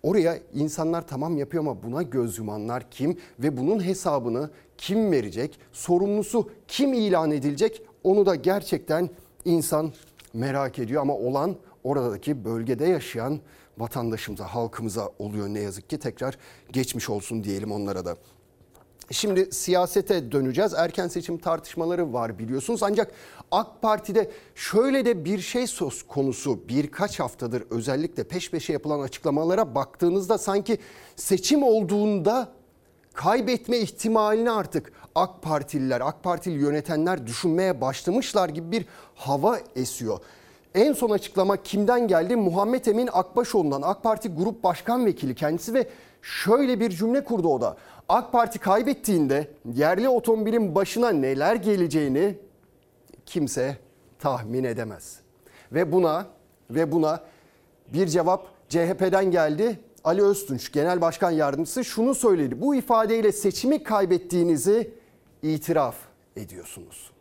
[0.04, 5.60] Oraya insanlar tamam yapıyor ama buna göz yumanlar kim ve bunun hesabını kim verecek?
[5.72, 7.82] Sorumlusu kim ilan edilecek?
[8.04, 9.10] Onu da gerçekten
[9.46, 9.94] insan
[10.34, 13.40] merak ediyor ama olan oradaki bölgede yaşayan
[13.78, 16.00] vatandaşımıza, halkımıza oluyor ne yazık ki.
[16.00, 16.38] Tekrar
[16.72, 18.16] geçmiş olsun diyelim onlara da.
[19.12, 20.74] Şimdi siyasete döneceğiz.
[20.74, 22.84] Erken seçim tartışmaları var biliyorsunuz.
[22.84, 23.12] Ancak
[23.52, 29.76] AK Parti'de şöyle de bir şey söz konusu birkaç haftadır özellikle peş peşe yapılan açıklamalara
[29.76, 30.78] baktığınızda sanki
[31.16, 32.52] seçim olduğunda
[33.14, 40.20] kaybetme ihtimalini artık AK Partililer, AK Partili yönetenler düşünmeye başlamışlar gibi bir hava esiyor.
[40.76, 42.36] En son açıklama kimden geldi?
[42.36, 45.88] Muhammed Emin Akbaşoğlu'ndan AK Parti Grup Başkan Vekili kendisi ve
[46.22, 47.78] şöyle bir cümle kurdu o da.
[48.12, 52.38] AK Parti kaybettiğinde yerli otomobilin başına neler geleceğini
[53.26, 53.78] kimse
[54.20, 55.20] tahmin edemez.
[55.72, 56.28] Ve buna
[56.70, 57.24] ve buna
[57.94, 59.80] bir cevap CHP'den geldi.
[60.04, 62.62] Ali Öztunç Genel Başkan Yardımcısı şunu söyledi.
[62.62, 64.94] Bu ifadeyle seçimi kaybettiğinizi
[65.44, 65.96] itiraf
[66.36, 67.12] ediyorsunuz.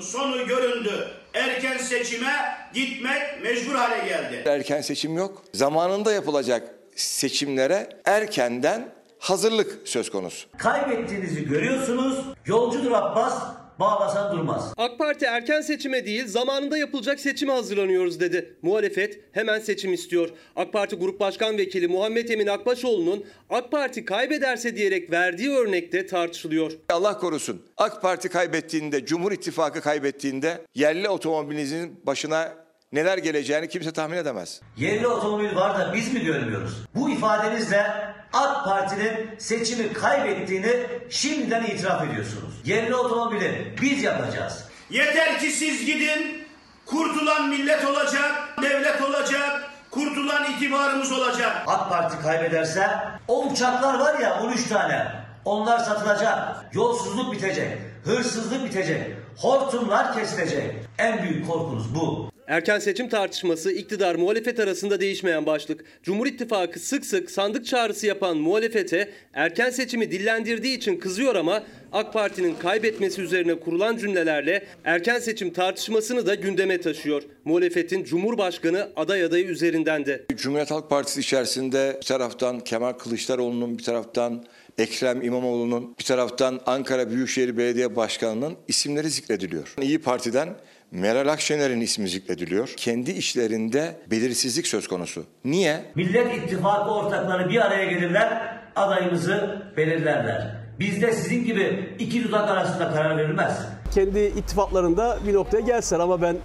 [0.00, 1.08] Sonu göründü.
[1.34, 2.32] Erken seçime
[2.74, 4.42] gitmek mecbur hale geldi.
[4.46, 5.42] Erken seçim yok.
[5.52, 10.48] Zamanında yapılacak seçimlere erkenden hazırlık söz konusu.
[10.58, 12.24] Kaybettiğinizi görüyorsunuz.
[12.46, 13.42] Yolcudur Abbas,
[13.80, 14.72] bağlasan durmaz.
[14.76, 18.56] AK Parti erken seçime değil zamanında yapılacak seçime hazırlanıyoruz dedi.
[18.62, 20.28] Muhalefet hemen seçim istiyor.
[20.56, 26.72] AK Parti Grup Başkan Vekili Muhammed Emin Akbaşoğlu'nun AK Parti kaybederse diyerek verdiği örnekte tartışılıyor.
[26.88, 27.62] Allah korusun.
[27.76, 32.65] AK Parti kaybettiğinde, Cumhur İttifakı kaybettiğinde yerli otomobilinizin başına
[32.96, 34.60] neler geleceğini kimse tahmin edemez.
[34.76, 36.84] Yerli otomobil var da biz mi görmüyoruz?
[36.94, 37.86] Bu ifadenizle
[38.32, 42.54] AK Parti'nin seçimi kaybettiğini şimdiden itiraf ediyorsunuz.
[42.64, 44.64] Yerli otomobili biz yapacağız.
[44.90, 46.46] Yeter ki siz gidin.
[46.86, 51.62] Kurtulan millet olacak, devlet olacak, kurtulan itibarımız olacak.
[51.66, 52.90] AK Parti kaybederse
[53.28, 55.06] o uçaklar var ya 13 tane.
[55.44, 56.64] Onlar satılacak.
[56.72, 57.78] Yolsuzluk bitecek.
[58.04, 59.16] Hırsızlık bitecek.
[59.36, 60.74] Hortumlar kesilecek.
[60.98, 62.30] En büyük korkunuz bu.
[62.46, 65.84] Erken seçim tartışması iktidar muhalefet arasında değişmeyen başlık.
[66.02, 72.12] Cumhur İttifakı sık sık sandık çağrısı yapan muhalefete erken seçimi dillendirdiği için kızıyor ama AK
[72.12, 77.22] Parti'nin kaybetmesi üzerine kurulan cümlelerle erken seçim tartışmasını da gündeme taşıyor.
[77.44, 80.24] Muhalefetin Cumhurbaşkanı aday adayı üzerinden de.
[80.36, 84.44] Cumhuriyet Halk Partisi içerisinde bir taraftan Kemal Kılıçdaroğlu'nun bir taraftan
[84.78, 89.74] Ekrem İmamoğlu'nun bir taraftan Ankara Büyükşehir Belediye Başkanı'nın isimleri zikrediliyor.
[89.82, 90.48] İyi Parti'den
[90.90, 92.72] Meral Akşener'in ismi zikrediliyor.
[92.76, 95.24] Kendi işlerinde belirsizlik söz konusu.
[95.44, 95.84] Niye?
[95.94, 100.54] Millet İttifakı ortakları bir araya gelirler, adayımızı belirlerler.
[100.80, 103.58] Bizde sizin gibi iki dudak arasında karar verilmez.
[103.94, 106.36] Kendi ittifaklarında bir noktaya gelsen ama ben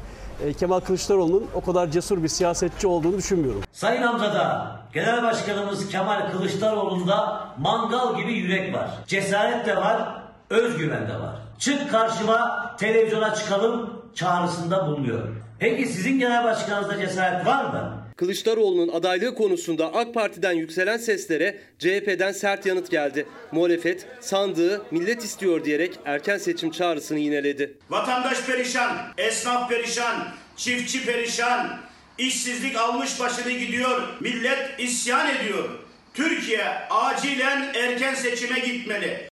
[0.46, 3.62] e, Kemal Kılıçdaroğlu'nun o kadar cesur bir siyasetçi olduğunu düşünmüyorum.
[3.72, 8.90] Sayın Hamza'da Genel Başkanımız Kemal Kılıçdaroğlu'nda mangal gibi yürek var.
[9.08, 11.36] Cesaret de var, özgüven de var.
[11.60, 15.28] Çık karşıma, televizyona çıkalım çağrısında bulunuyor.
[15.60, 18.02] Peki sizin genel başkanınızda cesaret var mı?
[18.18, 23.26] Kılıçdaroğlu'nun adaylığı konusunda AK Parti'den yükselen seslere CHP'den sert yanıt geldi.
[23.52, 27.78] Muhalefet sandığı millet istiyor diyerek erken seçim çağrısını yineledi.
[27.90, 31.78] Vatandaş perişan, esnaf perişan, çiftçi perişan,
[32.18, 35.70] işsizlik almış başını gidiyor, millet isyan ediyor.
[36.14, 39.31] Türkiye acilen erken seçime gitmeli.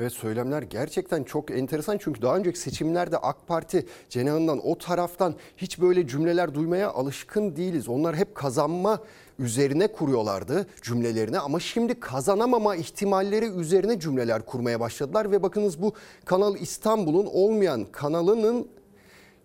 [0.00, 5.80] Evet söylemler gerçekten çok enteresan çünkü daha önceki seçimlerde AK Parti cenahından o taraftan hiç
[5.80, 7.88] böyle cümleler duymaya alışkın değiliz.
[7.88, 9.00] Onlar hep kazanma
[9.38, 15.92] üzerine kuruyorlardı cümlelerini ama şimdi kazanamama ihtimalleri üzerine cümleler kurmaya başladılar ve bakınız bu
[16.24, 18.68] Kanal İstanbul'un olmayan kanalının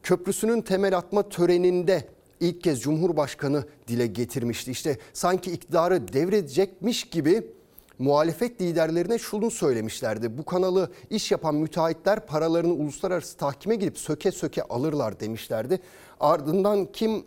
[0.04, 2.08] köprüsünün temel atma töreninde
[2.40, 4.72] ilk kez Cumhurbaşkanı dile getirmişti.
[4.72, 7.56] İşte sanki iktidarı devredecekmiş gibi
[8.00, 10.38] muhalefet liderlerine şunu söylemişlerdi.
[10.38, 15.80] Bu kanalı iş yapan müteahhitler paralarını uluslararası tahkime gidip söke söke alırlar demişlerdi.
[16.20, 17.26] Ardından kim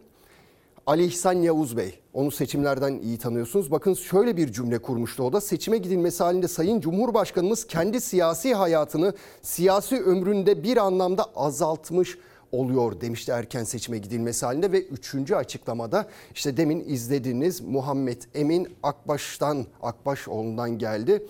[0.87, 1.99] Ali İhsan Yavuz Bey.
[2.15, 3.71] Onu seçimlerden iyi tanıyorsunuz.
[3.71, 5.41] Bakın şöyle bir cümle kurmuştu o da.
[5.41, 12.19] Seçime gidilmesi halinde Sayın Cumhurbaşkanımız kendi siyasi hayatını siyasi ömründe bir anlamda azaltmış
[12.53, 19.67] oluyor demişti erken seçime gidilmesi halinde ve üçüncü açıklamada işte demin izlediğiniz Muhammed Emin Akbaş'tan
[19.83, 21.23] Akbaşoğlu'ndan geldi.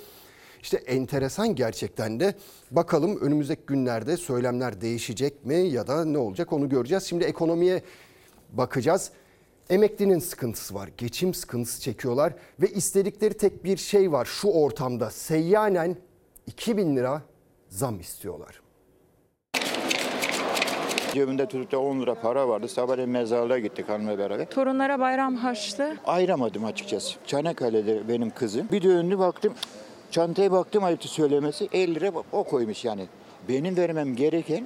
[0.62, 2.34] İşte enteresan gerçekten de
[2.70, 7.04] bakalım önümüzdeki günlerde söylemler değişecek mi ya da ne olacak onu göreceğiz.
[7.04, 7.82] Şimdi ekonomiye
[8.52, 9.10] bakacağız.
[9.70, 15.10] Emeklinin sıkıntısı var, geçim sıkıntısı çekiyorlar ve istedikleri tek bir şey var şu ortamda.
[15.10, 15.96] Seyyanen
[16.46, 17.22] 2000 lira
[17.68, 18.67] zam istiyorlar.
[21.18, 22.68] Cebimde tutup 10 lira para vardı.
[22.68, 24.50] Sabahleyin mezarlığa gittik hanımla beraber.
[24.50, 25.96] Torunlara bayram harçlı.
[26.06, 27.14] Ayıramadım açıkçası.
[27.26, 28.68] Çanakkale'de benim kızım.
[28.72, 29.54] Bir de önlü baktım.
[30.10, 31.68] Çantaya baktım ayıptı söylemesi.
[31.72, 33.06] 50 lira o koymuş yani.
[33.48, 34.64] Benim vermem gereken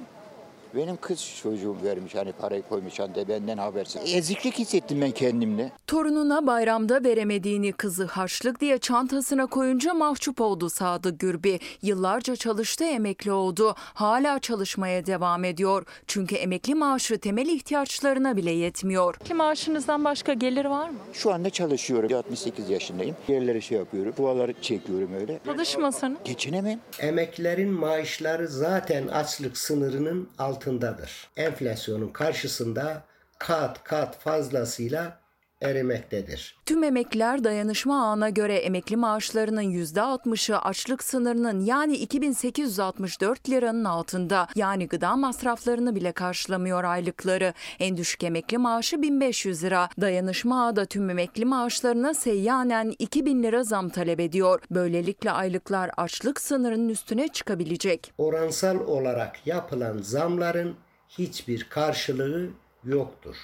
[0.75, 4.01] benim kız çocuğum vermiş hani parayı koymuş çantaya benden habersiz.
[4.15, 5.71] Eziklik hissettim ben kendimle.
[5.87, 11.59] Torununa bayramda veremediğini kızı harçlık diye çantasına koyunca mahcup oldu Sadık Gürbi.
[11.81, 13.75] Yıllarca çalıştı emekli oldu.
[13.77, 15.85] Hala çalışmaya devam ediyor.
[16.07, 19.15] Çünkü emekli maaşı temel ihtiyaçlarına bile yetmiyor.
[19.15, 20.97] Ki maaşınızdan başka gelir var mı?
[21.13, 22.13] Şu anda çalışıyorum.
[22.13, 23.15] 68 yaşındayım.
[23.27, 24.13] Yerlere şey yapıyorum.
[24.17, 25.39] Duaları çekiyorum öyle.
[25.45, 26.17] Çalışmasanız.
[26.25, 26.79] Geçinemem.
[26.99, 30.29] Emeklilerin maaşları zaten açlık sınırının
[30.63, 31.29] altındadır.
[31.37, 33.03] Enflasyonun karşısında
[33.39, 35.19] kat kat fazlasıyla
[35.63, 36.55] erimektedir.
[36.65, 44.47] Tüm emekliler dayanışma ağına göre emekli maaşlarının %60'ı açlık sınırının yani 2864 liranın altında.
[44.55, 47.53] Yani gıda masraflarını bile karşılamıyor aylıkları.
[47.79, 49.89] En düşük emekli maaşı 1500 lira.
[50.01, 54.61] Dayanışma ağı da tüm emekli maaşlarına seyyanen 2000 lira zam talep ediyor.
[54.71, 58.13] Böylelikle aylıklar açlık sınırının üstüne çıkabilecek.
[58.17, 60.75] Oransal olarak yapılan zamların
[61.09, 62.49] hiçbir karşılığı
[62.83, 63.35] yoktur.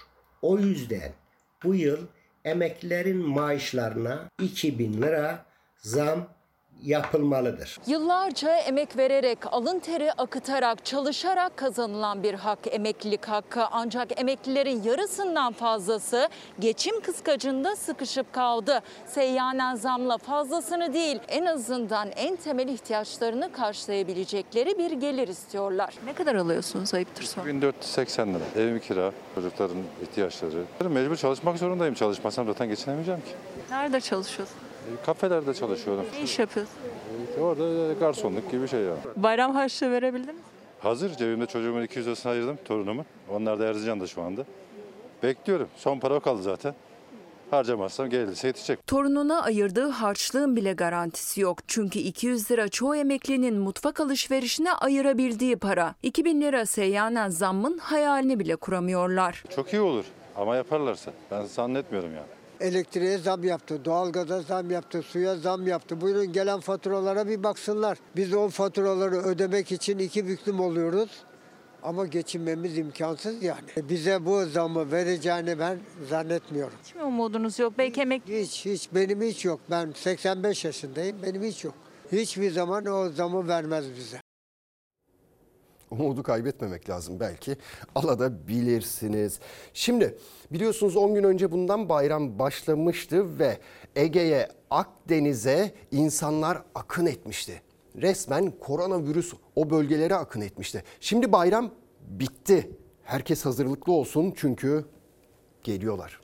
[0.42, 1.12] O yüzden
[1.64, 2.08] bu yıl
[2.46, 5.46] emeklilerin maaşlarına 2000 lira
[5.78, 6.28] zam
[6.84, 7.78] yapılmalıdır.
[7.88, 13.64] Yıllarca emek vererek, alın teri akıtarak, çalışarak kazanılan bir hak emeklilik hakkı.
[13.72, 18.82] Ancak emeklilerin yarısından fazlası geçim kıskacında sıkışıp kaldı.
[19.08, 25.94] Seyyanen zamla fazlasını değil, en azından en temel ihtiyaçlarını karşılayabilecekleri bir gelir istiyorlar.
[26.06, 27.46] Ne kadar alıyorsunuz ayıptır sonra?
[27.46, 28.44] 1480 lira.
[28.56, 30.64] Evim kira, çocukların ihtiyaçları.
[30.90, 31.94] Mecbur çalışmak zorundayım.
[31.94, 33.32] Çalışmasam zaten geçinemeyeceğim ki.
[33.72, 34.69] Nerede çalışıyorsun?
[35.02, 36.06] E, Kafelerde çalışıyorum.
[36.14, 36.74] Ne iş yapıyorsun?
[37.38, 39.00] E, Orada garsonluk gibi şey yani.
[39.16, 40.42] Bayram harçlığı verebildin mi?
[40.80, 43.06] Hazır cebimde çocuğumun 200 lirasını ayırdım torunumun.
[43.30, 44.46] Onlar da Erzincan'da şu anda.
[45.24, 45.68] Bekliyorum.
[45.78, 46.76] Son para o kaldı zaten.
[47.52, 48.88] Harcamazsam gelirse yetecek.
[48.88, 51.58] Torununa ayırdığı harçlığın bile garantisi yok.
[51.68, 55.96] Çünkü 200 lira çoğu emeklinin mutfak alışverişine ayırabildiği para.
[56.04, 59.44] 2000 lira seyyanen zammın hayalini bile kuramıyorlar.
[59.56, 61.12] Çok iyi olur ama yaparlarsa.
[61.32, 62.28] Ben zannetmiyorum yani.
[62.60, 66.02] Elektriğe zam yaptı, doğalgaza zam yaptı, suya zam yaptı.
[66.02, 67.98] Buyurun gelen faturalara bir baksınlar.
[68.16, 71.10] Biz o faturaları ödemek için iki büklüm oluyoruz.
[71.84, 73.68] Ama geçinmemiz imkansız yani.
[73.78, 76.78] Bize bu zamı vereceğini ben zannetmiyorum.
[76.84, 77.74] Hiç mi umudunuz yok?
[77.78, 78.22] Belki emek...
[78.28, 78.90] Hiç, hiç.
[78.96, 79.60] Benim hiç yok.
[79.72, 81.18] Ben 85 yaşındayım.
[81.24, 81.74] Benim hiç yok.
[82.12, 84.22] Hiçbir zaman o zamı vermez bize.
[85.92, 87.56] Umudu kaybetmemek lazım belki.
[87.96, 89.40] Alabilirsiniz.
[89.74, 90.18] Şimdi
[90.52, 93.58] biliyorsunuz 10 gün önce bundan bayram başlamıştı ve
[93.96, 97.62] Ege'ye, Akdeniz'e insanlar akın etmişti.
[97.96, 100.84] Resmen koronavirüs o bölgelere akın etmişti.
[101.00, 101.72] Şimdi bayram
[102.08, 102.70] bitti.
[103.04, 104.86] Herkes hazırlıklı olsun çünkü
[105.64, 106.20] geliyorlar.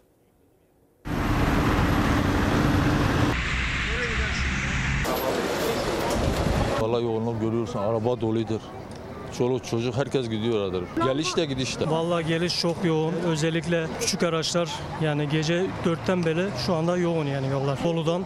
[6.82, 8.62] Valla yoğunluk görüyorsun araba doludur.
[9.38, 10.84] Çoluk çocuk herkes gidiyor oradır.
[11.06, 11.90] Geliş de gidiş de.
[11.90, 13.14] Vallahi geliş çok yoğun.
[13.14, 14.70] Özellikle küçük araçlar
[15.02, 17.80] yani gece 4'ten beri şu anda yoğun yani yollar.
[17.84, 18.26] Bolu'dan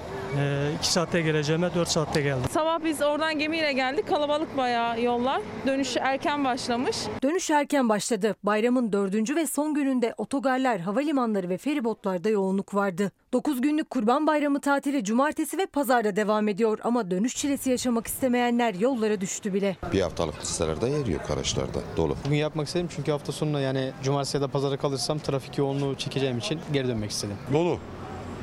[0.79, 2.49] 2 saatte geleceğime 4 saatte geldim.
[2.51, 4.07] Sabah biz oradan gemiyle geldik.
[4.07, 5.41] Kalabalık bayağı yollar.
[5.67, 6.97] Dönüş erken başlamış.
[7.23, 8.35] Dönüş erken başladı.
[8.43, 13.11] Bayramın dördüncü ve son gününde otogarlar, havalimanları ve feribotlarda yoğunluk vardı.
[13.33, 18.73] 9 günlük Kurban Bayramı tatili cumartesi ve pazarda devam ediyor ama dönüş çilesi yaşamak istemeyenler
[18.73, 19.77] yollara düştü bile.
[19.93, 22.15] Bir haftalık listelerde yer yok araçlarda dolu.
[22.25, 26.37] Bugün yapmak istedim çünkü hafta sonuna yani cumartesi ya da pazara kalırsam trafik yoğunluğu çekeceğim
[26.37, 27.35] için geri dönmek istedim.
[27.53, 27.79] Dolu.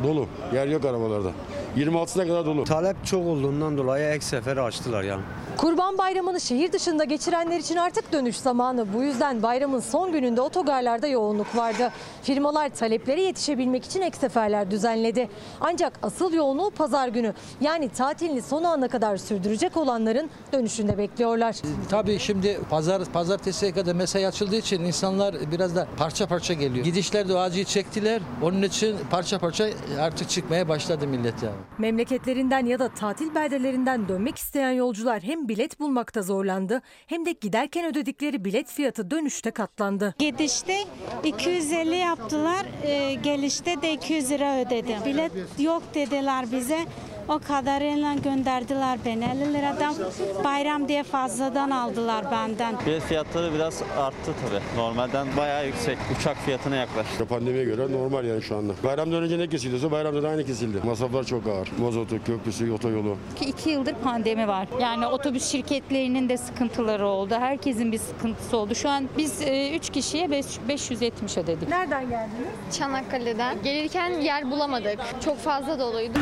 [0.04, 0.26] Dolu.
[0.54, 1.30] Yer yok arabalarda.
[1.76, 2.64] 26'sına kadar dolu.
[2.64, 5.22] Talep çok olduğundan dolayı ek seferi açtılar yani.
[5.56, 8.87] Kurban Bayramı'nı şehir dışında geçirenler için artık dönüş zamanı.
[8.94, 11.92] Bu yüzden bayramın son gününde otogarlarda yoğunluk vardı.
[12.22, 15.28] Firmalar taleplere yetişebilmek için ek seferler düzenledi.
[15.61, 17.35] Ancak asıl yoğunluğu pazar günü.
[17.61, 21.56] Yani tatilini son ana kadar sürdürecek olanların dönüşünde bekliyorlar.
[21.90, 26.85] Tabii şimdi pazar pazartesiye kadar mesai açıldığı için insanlar biraz da parça parça geliyor.
[26.85, 28.22] Gidişler de acıyı çektiler.
[28.42, 29.68] Onun için parça parça
[30.01, 31.57] artık çıkmaya başladı millet yani.
[31.79, 37.90] Memleketlerinden ya da tatil beldelerinden dönmek isteyen yolcular hem bilet bulmakta zorlandı hem de giderken
[37.90, 40.14] ödedikleri bilet fiyatı dönüşte katlandı.
[40.18, 40.77] Gidişte
[41.25, 44.96] 250 yaptılar, e, gelişte de 200 lira ödedim.
[45.07, 46.79] Bilet yok dediler bize.
[47.28, 49.24] O kadarıyla gönderdiler beni.
[49.24, 49.94] 50 liradan
[50.44, 52.74] bayram diye fazladan aldılar benden.
[52.86, 54.80] Bilet fiyatları biraz arttı tabii.
[54.80, 55.98] Normalden bayağı yüksek.
[56.18, 57.26] Uçak fiyatına yaklaştı.
[57.26, 58.72] Pandemiye göre normal yani şu anda.
[58.84, 60.78] Bayramdan önce ne kesiliyorsa bayramda da aynı kesildi.
[60.86, 61.68] Masraflar çok ağır.
[61.78, 63.16] Mazotu, köprüsü, otoyolu.
[63.46, 64.68] İki yıldır pandemi var.
[64.80, 67.34] Yani otobüs şirketlerinin de sıkıntıları oldu.
[67.38, 68.74] Herkesin bir sıkıntısı oldu.
[68.74, 69.40] Şu an biz
[69.74, 71.68] 3 kişiye beş- 570 ödedik.
[71.68, 72.78] Nereden geldiniz?
[72.78, 73.62] Çanakkale'den.
[73.64, 74.98] Gelirken yer bulamadık.
[75.24, 76.18] Çok fazla doluydu.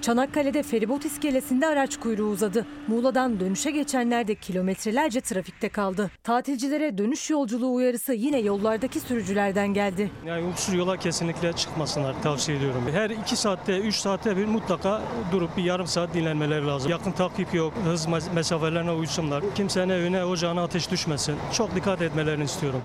[0.00, 2.66] Çanakkale'de feribot iskelesinde araç kuyruğu uzadı.
[2.88, 6.10] Muğla'dan dönüşe geçenler de kilometrelerce trafikte kaldı.
[6.24, 10.10] Tatilcilere dönüş yolculuğu uyarısı yine yollardaki sürücülerden geldi.
[10.26, 12.82] Yani uçsuz yola kesinlikle çıkmasınlar tavsiye ediyorum.
[12.92, 16.90] Her 2 saatte 3 saatte bir mutlaka durup bir yarım saat dinlenmeleri lazım.
[16.90, 17.72] Yakın takip yok.
[17.84, 19.44] Hız mes- mesafelerine uysunlar.
[19.54, 21.36] Kimsenin evine ocağına ateş düşmesin.
[21.52, 22.80] Çok dikkat etmelerini istiyorum.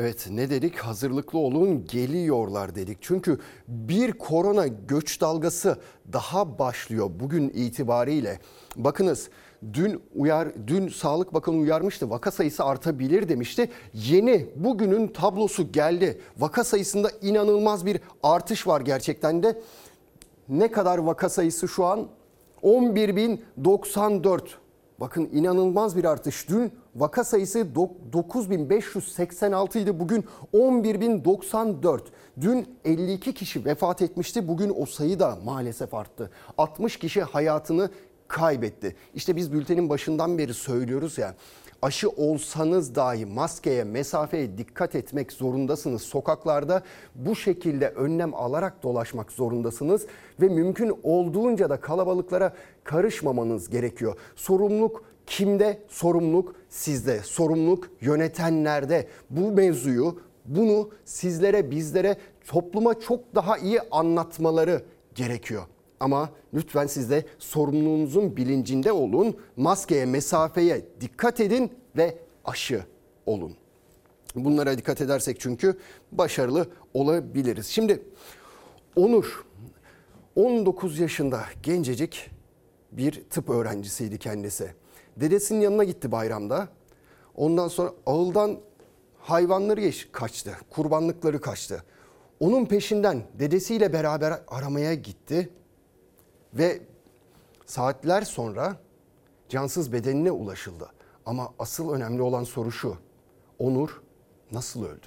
[0.00, 0.78] Evet ne dedik?
[0.78, 2.98] Hazırlıklı olun geliyorlar dedik.
[3.00, 5.78] Çünkü bir korona göç dalgası
[6.12, 8.40] daha başlıyor bugün itibariyle.
[8.76, 9.28] Bakınız
[9.72, 12.10] dün uyar dün Sağlık Bakanı uyarmıştı.
[12.10, 13.70] Vaka sayısı artabilir demişti.
[13.94, 16.20] Yeni bugünün tablosu geldi.
[16.38, 19.60] Vaka sayısında inanılmaz bir artış var gerçekten de.
[20.48, 22.08] Ne kadar vaka sayısı şu an?
[22.62, 24.40] 11.094.
[25.00, 26.48] Bakın inanılmaz bir artış.
[26.48, 30.00] Dün vaka sayısı dok- 9586 idi.
[30.00, 32.04] Bugün 11094.
[32.40, 34.48] Dün 52 kişi vefat etmişti.
[34.48, 36.30] Bugün o sayı da maalesef arttı.
[36.58, 37.90] 60 kişi hayatını
[38.28, 38.96] kaybetti.
[39.14, 41.34] İşte biz bültenin başından beri söylüyoruz ya.
[41.82, 46.02] Aşı olsanız dahi maskeye, mesafeye dikkat etmek zorundasınız.
[46.02, 46.82] Sokaklarda
[47.14, 50.06] bu şekilde önlem alarak dolaşmak zorundasınız
[50.40, 52.52] ve mümkün olduğunca da kalabalıklara
[52.84, 54.16] karışmamanız gerekiyor.
[54.36, 55.82] Sorumluluk kimde?
[55.88, 57.20] Sorumluluk sizde.
[57.22, 59.08] Sorumluluk yönetenlerde.
[59.30, 64.82] Bu mevzuyu, bunu sizlere, bizlere, topluma çok daha iyi anlatmaları
[65.14, 65.62] gerekiyor.
[66.00, 69.36] Ama lütfen siz de sorumluluğunuzun bilincinde olun.
[69.56, 72.84] Maskeye, mesafeye dikkat edin ve aşı
[73.26, 73.56] olun.
[74.34, 75.78] Bunlara dikkat edersek çünkü
[76.12, 77.66] başarılı olabiliriz.
[77.66, 78.02] Şimdi
[78.96, 79.44] Onur
[80.36, 82.30] 19 yaşında gencecik
[82.92, 84.74] bir tıp öğrencisiydi kendisi.
[85.20, 86.68] Dedesinin yanına gitti bayramda.
[87.34, 88.58] Ondan sonra ağıldan
[89.18, 90.56] hayvanları geç, kaçtı.
[90.70, 91.84] Kurbanlıkları kaçtı.
[92.40, 95.50] Onun peşinden dedesiyle beraber aramaya gitti.
[96.54, 96.80] Ve
[97.66, 98.76] saatler sonra
[99.48, 100.88] cansız bedenine ulaşıldı.
[101.26, 102.96] Ama asıl önemli olan soru şu.
[103.58, 104.02] Onur
[104.52, 105.06] nasıl öldü?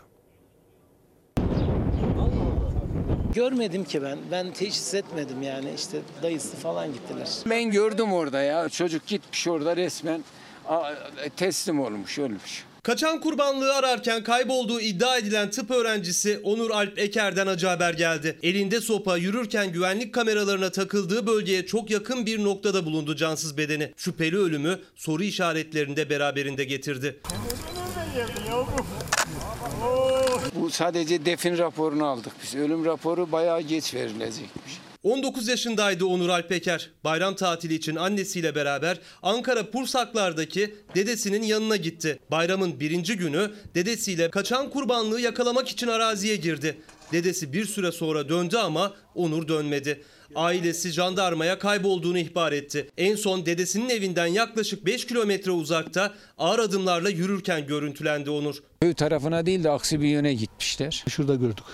[3.35, 4.17] Görmedim ki ben.
[4.31, 5.69] Ben teşhis etmedim yani.
[5.77, 7.27] İşte dayısı falan gittiler.
[7.49, 8.69] Ben gördüm orada ya.
[8.69, 10.23] Çocuk gitmiş orada resmen
[10.67, 10.93] a-
[11.37, 12.63] teslim olmuş, ölmüş.
[12.83, 18.37] Kaçan kurbanlığı ararken kaybolduğu iddia edilen tıp öğrencisi Onur Alp Eker'den acı haber geldi.
[18.43, 23.93] Elinde sopa yürürken güvenlik kameralarına takıldığı bölgeye çok yakın bir noktada bulundu cansız bedeni.
[23.97, 27.19] Şüpheli ölümü soru işaretlerini de beraberinde getirdi.
[29.81, 30.20] Bu
[30.71, 32.55] sadece defin raporunu aldık biz.
[32.55, 34.81] Ölüm raporu bayağı geç verilecekmiş.
[35.03, 36.89] 19 yaşındaydı Onur Alpeker.
[37.03, 42.19] Bayram tatili için annesiyle beraber Ankara Pursaklar'daki dedesinin yanına gitti.
[42.31, 46.77] Bayramın birinci günü dedesiyle kaçan kurbanlığı yakalamak için araziye girdi.
[47.11, 50.03] Dedesi bir süre sonra döndü ama Onur dönmedi.
[50.35, 52.89] Ailesi jandarmaya kaybolduğunu ihbar etti.
[52.97, 58.55] En son dedesinin evinden yaklaşık 5 kilometre uzakta ağır adımlarla yürürken görüntülendi Onur.
[58.81, 61.03] Köy tarafına değil de aksi bir yöne gitmişler.
[61.09, 61.65] Şurada gördük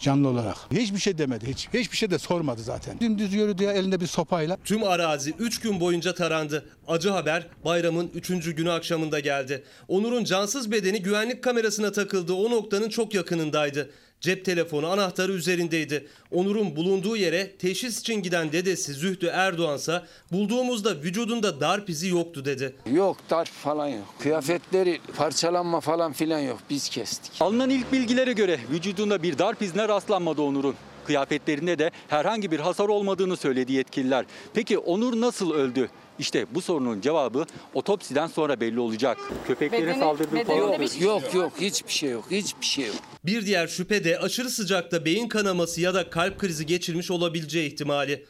[0.00, 0.56] canlı olarak.
[0.72, 1.46] Hiçbir şey demedi.
[1.46, 3.00] Hiç, hiçbir şey de sormadı zaten.
[3.00, 4.58] Dümdüz yürüdü ya elinde bir sopayla.
[4.64, 6.64] Tüm arazi 3 gün boyunca tarandı.
[6.88, 8.28] Acı haber bayramın 3.
[8.28, 9.62] günü akşamında geldi.
[9.88, 13.90] Onur'un cansız bedeni güvenlik kamerasına takıldığı o noktanın çok yakınındaydı.
[14.26, 16.06] Cep telefonu anahtarı üzerindeydi.
[16.30, 22.76] Onur'un bulunduğu yere teşhis için giden dedesi Zühtü Erdoğansa bulduğumuzda vücudunda darp izi yoktu dedi.
[22.92, 24.14] Yok darp falan yok.
[24.18, 26.58] Kıyafetleri parçalanma falan filan yok.
[26.70, 27.32] Biz kestik.
[27.40, 30.74] Alınan ilk bilgilere göre vücudunda bir darp izine rastlanmadı Onur'un.
[31.06, 34.24] Kıyafetlerinde de herhangi bir hasar olmadığını söyledi yetkililer.
[34.54, 35.88] Peki Onur nasıl öldü?
[36.18, 37.44] İşte bu sorunun cevabı
[37.74, 39.18] otopsiden sonra belli olacak.
[39.46, 40.80] Köpeklere Bedeni- saldırdığı bedeninde falan.
[40.80, 42.24] bir şey Yok yok hiçbir şey yok.
[42.30, 42.96] Hiçbir şey yok.
[43.24, 48.26] Bir diğer şüphe de aşırı sıcakta beyin kanaması ya da kalp krizi geçirmiş olabileceği ihtimali.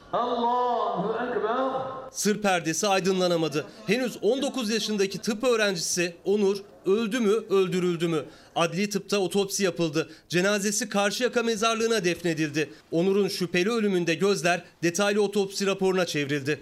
[2.11, 3.66] Sır perdesi aydınlanamadı.
[3.87, 6.57] Henüz 19 yaşındaki tıp öğrencisi Onur
[6.87, 8.24] öldü mü öldürüldü mü?
[8.57, 10.11] Adli tıpta otopsi yapıldı.
[10.28, 12.70] Cenazesi Karşıyaka mezarlığına defnedildi.
[12.91, 16.61] Onur'un şüpheli ölümünde gözler detaylı otopsi raporuna çevrildi.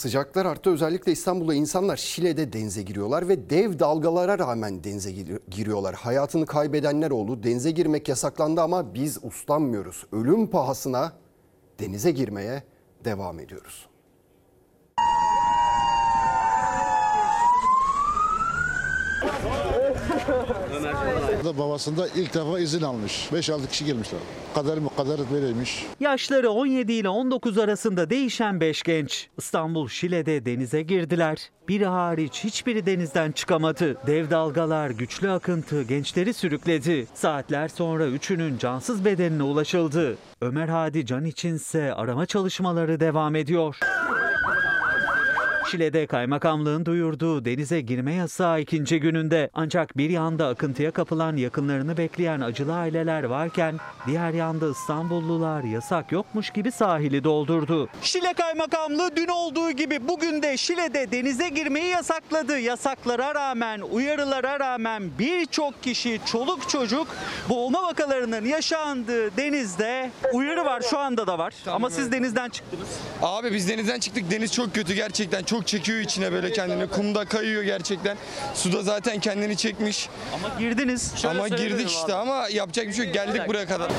[0.00, 0.70] Sıcaklar arttı.
[0.70, 5.94] Özellikle İstanbul'da insanlar Şile'de denize giriyorlar ve dev dalgalara rağmen denize gir- giriyorlar.
[5.94, 7.42] Hayatını kaybedenler oldu.
[7.42, 10.06] Denize girmek yasaklandı ama biz uslanmıyoruz.
[10.12, 11.12] Ölüm pahasına
[11.80, 12.62] denize girmeye
[13.04, 13.86] devam ediyoruz.
[21.44, 23.28] Da babasında ilk defa izin almış.
[23.32, 24.20] 5-6 kişi gelmişler.
[24.54, 25.86] Kader mi kader böyleymiş.
[26.00, 31.50] Yaşları 17 ile 19 arasında değişen 5 genç İstanbul Şile'de denize girdiler.
[31.68, 33.96] Biri hariç hiçbiri denizden çıkamadı.
[34.06, 37.06] Dev dalgalar, güçlü akıntı gençleri sürükledi.
[37.14, 40.16] Saatler sonra üçünün cansız bedenine ulaşıldı.
[40.40, 43.76] Ömer Hadi Can içinse arama çalışmaları devam ediyor.
[45.70, 52.40] Şile'de kaymakamlığın duyurduğu denize girme yasağı ikinci gününde ancak bir yanda akıntıya kapılan yakınlarını bekleyen
[52.40, 53.74] acılı aileler varken
[54.06, 57.88] diğer yanda İstanbullular yasak yokmuş gibi sahili doldurdu.
[58.02, 62.58] Şile Kaymakamlığı dün olduğu gibi bugün de Şile'de denize girmeyi yasakladı.
[62.58, 67.06] Yasaklara rağmen, uyarılara rağmen birçok kişi, çoluk çocuk
[67.48, 71.54] boğulma vakalarının yaşandığı denizde uyarı var şu anda da var.
[71.66, 72.88] Ama siz denizden çıktınız.
[73.22, 74.30] Abi biz denizden çıktık.
[74.30, 75.42] Deniz çok kötü gerçekten.
[75.42, 76.88] Çok çekiyor içine böyle kendini.
[76.88, 78.16] Kumda kayıyor gerçekten.
[78.54, 80.08] Suda zaten kendini çekmiş.
[80.34, 81.12] Ama girdiniz.
[81.16, 82.30] Şöyle ama girdik işte abi.
[82.30, 83.14] ama yapacak bir şey yok.
[83.14, 83.90] Geldik buraya kadar.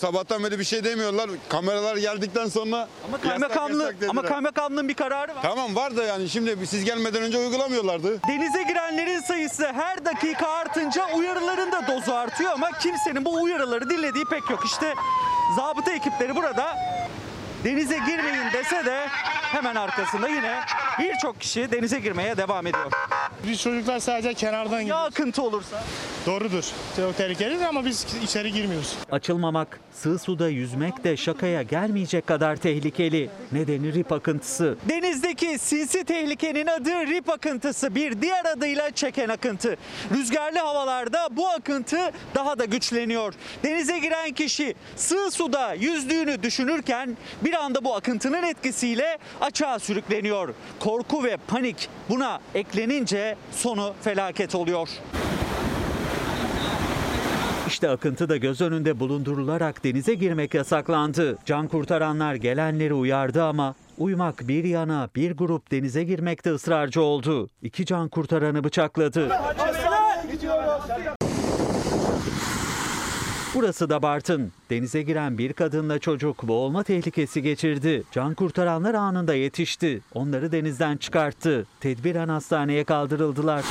[0.00, 1.30] Sabahtan beri bir şey demiyorlar.
[1.48, 4.08] Kameralar geldikten sonra Ama yasak, kaymakamlığı yasak dediler.
[4.10, 5.42] ama kaymakamlığın bir kararı var.
[5.42, 8.22] Tamam var da yani şimdi siz gelmeden önce uygulamıyorlardı.
[8.28, 14.24] Denize girenlerin sayısı her dakika artınca uyarıların da dozu artıyor ama kimsenin bu uyarıları dinlediği
[14.24, 14.62] pek yok.
[14.66, 14.94] İşte
[15.56, 16.76] zabıta ekipleri burada
[17.64, 19.06] denize girmeyin dese de
[19.42, 20.60] hemen arkasında yine
[20.98, 22.92] birçok kişi denize girmeye devam ediyor.
[23.48, 25.82] Biz çocuklar sadece kenardan Ya akıntı olursa?
[26.26, 26.64] Doğrudur.
[26.96, 28.96] Çok tehlikelidir ama biz içeri girmiyoruz.
[29.10, 33.30] Açılmamak, sığ suda yüzmek de şakaya gelmeyecek kadar tehlikeli.
[33.52, 34.76] Nedeni rip akıntısı.
[34.88, 37.94] Denizdeki sinsi tehlikenin adı rip akıntısı.
[37.94, 39.76] Bir diğer adıyla çeken akıntı.
[40.14, 43.34] Rüzgarlı havalarda bu akıntı daha da güçleniyor.
[43.64, 50.54] Denize giren kişi sığ suda yüzdüğünü düşünürken bir anda bu akıntının etkisiyle açığa sürükleniyor.
[50.80, 54.88] Korku ve panik buna eklenince sonu felaket oluyor.
[57.66, 61.38] İşte akıntı da göz önünde bulundurularak denize girmek yasaklandı.
[61.46, 67.50] Can kurtaranlar gelenleri uyardı ama uymak bir yana bir grup denize girmekte ısrarcı oldu.
[67.62, 69.28] İki can kurtaranı bıçakladı.
[73.54, 74.52] Burası da Bartın.
[74.70, 78.02] Denize giren bir kadınla çocuk boğulma tehlikesi geçirdi.
[78.12, 80.00] Can kurtaranlar anında yetişti.
[80.14, 81.66] Onları denizden çıkarttı.
[81.80, 83.64] Tedbiren hastaneye kaldırıldılar.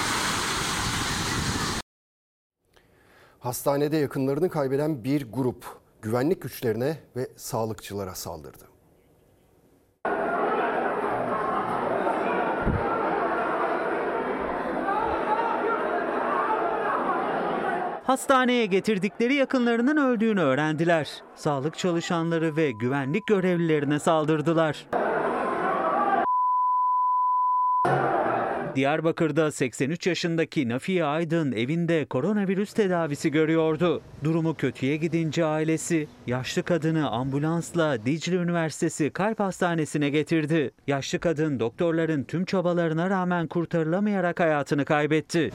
[3.40, 5.66] Hastanede yakınlarını kaybeden bir grup
[6.02, 8.73] güvenlik güçlerine ve sağlıkçılara saldırdı.
[18.04, 21.10] Hastaneye getirdikleri yakınlarının öldüğünü öğrendiler.
[21.36, 24.86] Sağlık çalışanları ve güvenlik görevlilerine saldırdılar.
[28.76, 34.02] Diyarbakır'da 83 yaşındaki Nafiye Aydın evinde koronavirüs tedavisi görüyordu.
[34.24, 40.72] Durumu kötüye gidince ailesi yaşlı kadını ambulansla Dicle Üniversitesi Kalp Hastanesi'ne getirdi.
[40.88, 45.52] Yaşlı kadın doktorların tüm çabalarına rağmen kurtarılamayarak hayatını kaybetti.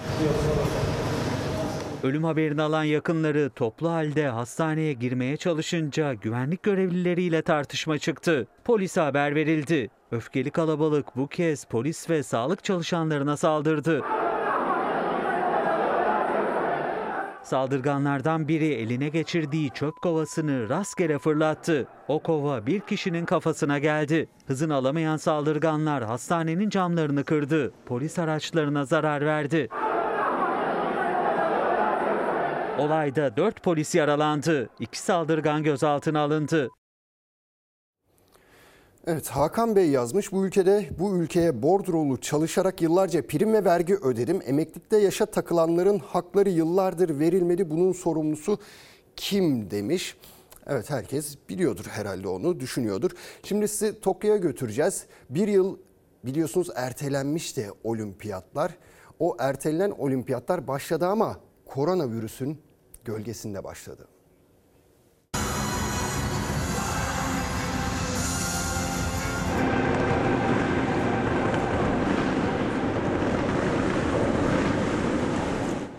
[2.02, 8.46] Ölüm haberini alan yakınları toplu halde hastaneye girmeye çalışınca güvenlik görevlileriyle tartışma çıktı.
[8.64, 9.90] Polise haber verildi.
[10.10, 14.02] Öfkeli kalabalık bu kez polis ve sağlık çalışanlarına saldırdı.
[17.42, 21.86] Saldırganlardan biri eline geçirdiği çöp kovasını rastgele fırlattı.
[22.08, 24.28] O kova bir kişinin kafasına geldi.
[24.46, 27.72] Hızını alamayan saldırganlar hastanenin camlarını kırdı.
[27.86, 29.68] Polis araçlarına zarar verdi.
[32.78, 34.70] Olayda 4 polis yaralandı.
[34.80, 36.68] İki saldırgan gözaltına alındı.
[39.06, 44.40] Evet Hakan Bey yazmış bu ülkede bu ülkeye bordrolu çalışarak yıllarca prim ve vergi ödedim.
[44.46, 47.70] Emeklilikte yaşa takılanların hakları yıllardır verilmedi.
[47.70, 48.58] Bunun sorumlusu
[49.16, 50.16] kim demiş.
[50.66, 53.10] Evet herkes biliyordur herhalde onu düşünüyordur.
[53.42, 55.06] Şimdi sizi Tokyo'ya götüreceğiz.
[55.30, 55.78] Bir yıl
[56.24, 58.72] biliyorsunuz ertelenmişti olimpiyatlar.
[59.18, 62.67] O ertelenen olimpiyatlar başladı ama koronavirüsün
[63.04, 64.08] gölgesinde başladı.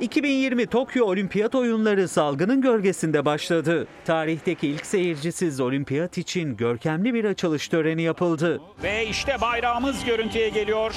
[0.01, 3.87] ...2020 Tokyo Olimpiyat Oyunları salgının gölgesinde başladı.
[4.05, 8.61] Tarihteki ilk seyircisiz olimpiyat için görkemli bir açılış töreni yapıldı.
[8.83, 10.95] Ve işte bayrağımız görüntüye geliyor.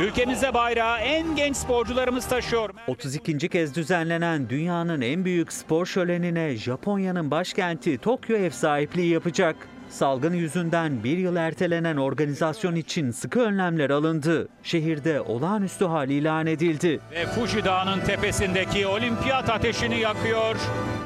[0.00, 2.70] Ülkemize bayrağı en genç sporcularımız taşıyor.
[2.88, 3.48] 32.
[3.48, 9.56] kez düzenlenen dünyanın en büyük spor şölenine Japonya'nın başkenti Tokyo ev sahipliği yapacak.
[9.88, 14.48] Salgın yüzünden bir yıl ertelenen organizasyon için sıkı önlemler alındı.
[14.62, 17.00] Şehirde olağanüstü hal ilan edildi.
[17.12, 20.56] Ve Fuji Dağı'nın tepesindeki olimpiyat ateşini yakıyor.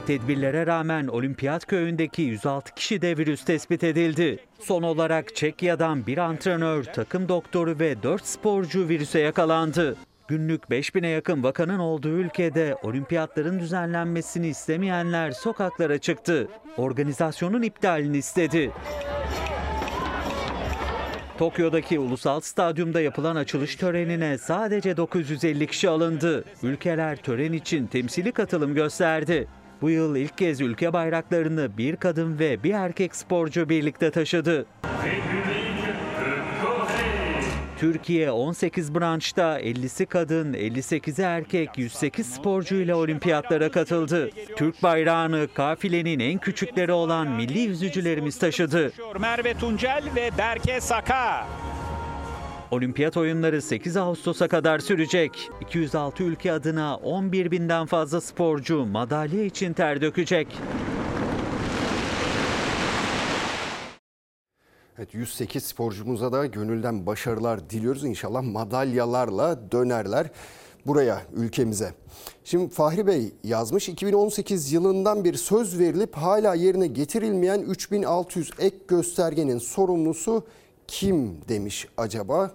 [0.09, 4.39] Tedbirlere rağmen Olimpiyat köyündeki 106 kişi de virüs tespit edildi.
[4.61, 9.97] Son olarak Çekya'dan bir antrenör, takım doktoru ve 4 sporcu virüse yakalandı.
[10.29, 16.49] Günlük 5000'e yakın vakanın olduğu ülkede olimpiyatların düzenlenmesini istemeyenler sokaklara çıktı.
[16.77, 18.71] Organizasyonun iptalini istedi.
[21.39, 26.45] Tokyo'daki ulusal stadyumda yapılan açılış törenine sadece 950 kişi alındı.
[26.63, 29.49] Ülkeler tören için temsili katılım gösterdi.
[29.83, 34.67] Bu yıl ilk kez ülke bayraklarını bir kadın ve bir erkek sporcu birlikte taşıdı.
[37.79, 44.31] Türkiye 18 branşta 50'si kadın, 58'i erkek 108 sporcu ile olimpiyatlara katıldı.
[44.57, 48.93] Türk bayrağını kafilenin en küçükleri olan milli yüzücülerimiz taşıdı.
[49.21, 51.47] Merve Tuncel ve Berke Saka.
[52.71, 55.51] Olimpiyat oyunları 8 Ağustos'a kadar sürecek.
[55.61, 60.47] 206 ülke adına 11 binden fazla sporcu madalya için ter dökecek.
[64.99, 68.05] Evet 108 sporcumuza da gönülden başarılar diliyoruz.
[68.05, 70.31] İnşallah madalyalarla dönerler
[70.87, 71.95] buraya ülkemize.
[72.45, 79.59] Şimdi Fahri Bey yazmış 2018 yılından bir söz verilip hala yerine getirilmeyen 3600 ek göstergenin
[79.59, 80.45] sorumlusu
[80.89, 82.55] kim demiş acaba?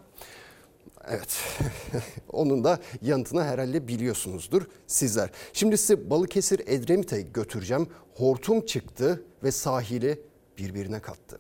[1.08, 1.38] Evet,
[2.32, 5.30] onun da yanıtını herhalde biliyorsunuzdur sizler.
[5.54, 7.88] Şimdi sizi Balıkesir Edremit'e götüreceğim.
[8.16, 10.22] Hortum çıktı ve sahili
[10.58, 11.40] birbirine kattı.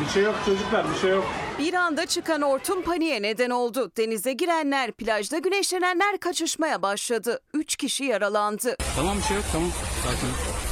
[0.00, 1.24] Bir şey yok çocuklar bir şey yok.
[1.58, 3.92] Bir anda çıkan hortum paniğe neden oldu.
[3.96, 7.40] Denize girenler, plajda güneşlenenler kaçışmaya başladı.
[7.54, 8.76] Üç kişi yaralandı.
[8.96, 9.70] Tamam bir şey yok tamam.
[10.04, 10.67] Sakin.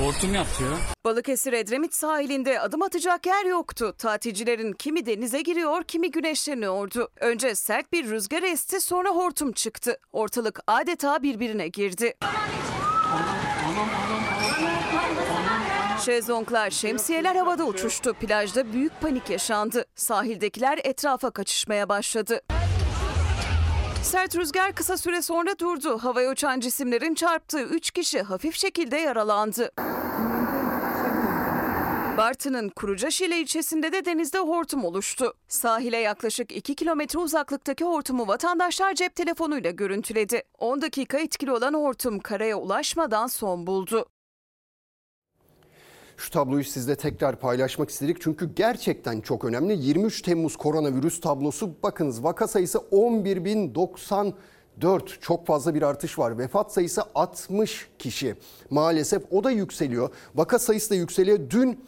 [0.00, 0.70] Hortum yaptı ya.
[1.04, 3.94] Balıkesir Edremit sahilinde adım atacak yer yoktu.
[3.98, 7.08] Tatilcilerin kimi denize giriyor, kimi güneşleniyordu.
[7.20, 9.98] Önce sert bir rüzgar esti, sonra hortum çıktı.
[10.12, 12.14] Ortalık adeta birbirine girdi.
[16.04, 18.14] Şezlonglar, şemsiyeler havada uçuştu.
[18.14, 19.84] Plajda büyük panik yaşandı.
[19.94, 22.40] Sahildekiler etrafa kaçışmaya başladı.
[24.06, 25.98] Sert rüzgar kısa süre sonra durdu.
[25.98, 29.70] Havaya uçan cisimlerin çarptığı 3 kişi hafif şekilde yaralandı.
[32.16, 35.34] Bartın'ın Kurucaşile ilçesinde de denizde hortum oluştu.
[35.48, 40.42] Sahile yaklaşık 2 kilometre uzaklıktaki hortumu vatandaşlar cep telefonuyla görüntüledi.
[40.58, 44.06] 10 dakika etkili olan hortum karaya ulaşmadan son buldu.
[46.16, 49.86] Şu tabloyu sizle tekrar paylaşmak istedik çünkü gerçekten çok önemli.
[49.86, 54.32] 23 Temmuz koronavirüs tablosu bakınız vaka sayısı 11.094
[54.80, 56.38] 4 çok fazla bir artış var.
[56.38, 58.34] Vefat sayısı 60 kişi.
[58.70, 60.10] Maalesef o da yükseliyor.
[60.34, 61.38] Vaka sayısı da yükseliyor.
[61.50, 61.86] Dün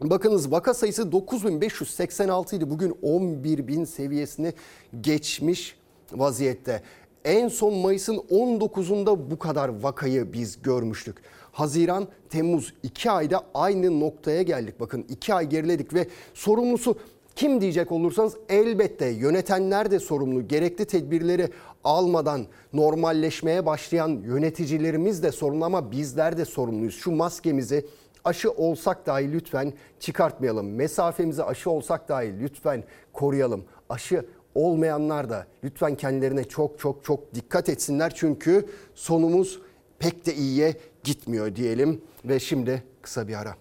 [0.00, 2.70] Bakınız vaka sayısı 9586 idi.
[2.70, 4.52] Bugün 11.000 seviyesini
[5.00, 5.76] geçmiş
[6.12, 6.82] vaziyette.
[7.24, 11.16] En son Mayıs'ın 19'unda bu kadar vakayı biz görmüştük.
[11.56, 14.80] Haziran, Temmuz 2 ayda aynı noktaya geldik.
[14.80, 16.98] Bakın 2 ay geriledik ve sorumlusu
[17.36, 20.48] kim diyecek olursanız elbette yönetenler de sorumlu.
[20.48, 21.48] Gerekli tedbirleri
[21.84, 26.94] almadan normalleşmeye başlayan yöneticilerimiz de sorumlu ama bizler de sorumluyuz.
[26.94, 27.86] Şu maskemizi
[28.24, 30.74] aşı olsak dahi lütfen çıkartmayalım.
[30.74, 33.64] Mesafemizi aşı olsak dahi lütfen koruyalım.
[33.88, 38.12] Aşı olmayanlar da lütfen kendilerine çok çok çok dikkat etsinler.
[38.14, 39.60] Çünkü sonumuz
[39.98, 40.74] pek de iyiye
[41.06, 42.00] gitmiyor diyelim.
[42.24, 43.54] Ve şimdi kısa bir ara.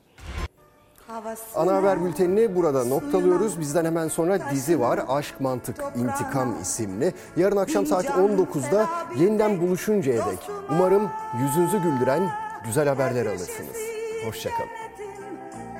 [1.56, 3.60] Ana haber bültenini burada noktalıyoruz.
[3.60, 5.00] Bizden hemen sonra dizi var.
[5.08, 7.14] Aşk, Mantık, İntikam isimli.
[7.38, 10.39] Yarın akşam saat 19'da yeniden buluşuncaya dek
[10.70, 11.10] umarım
[11.41, 12.30] yüzünüzü güldüren
[12.66, 13.78] güzel haberler alırsınız.
[14.28, 14.70] Hoşçakalın.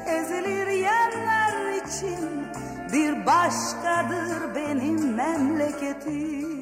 [0.08, 2.48] Ezilir yerler için
[2.94, 6.55] bir başkadır benim memleketim.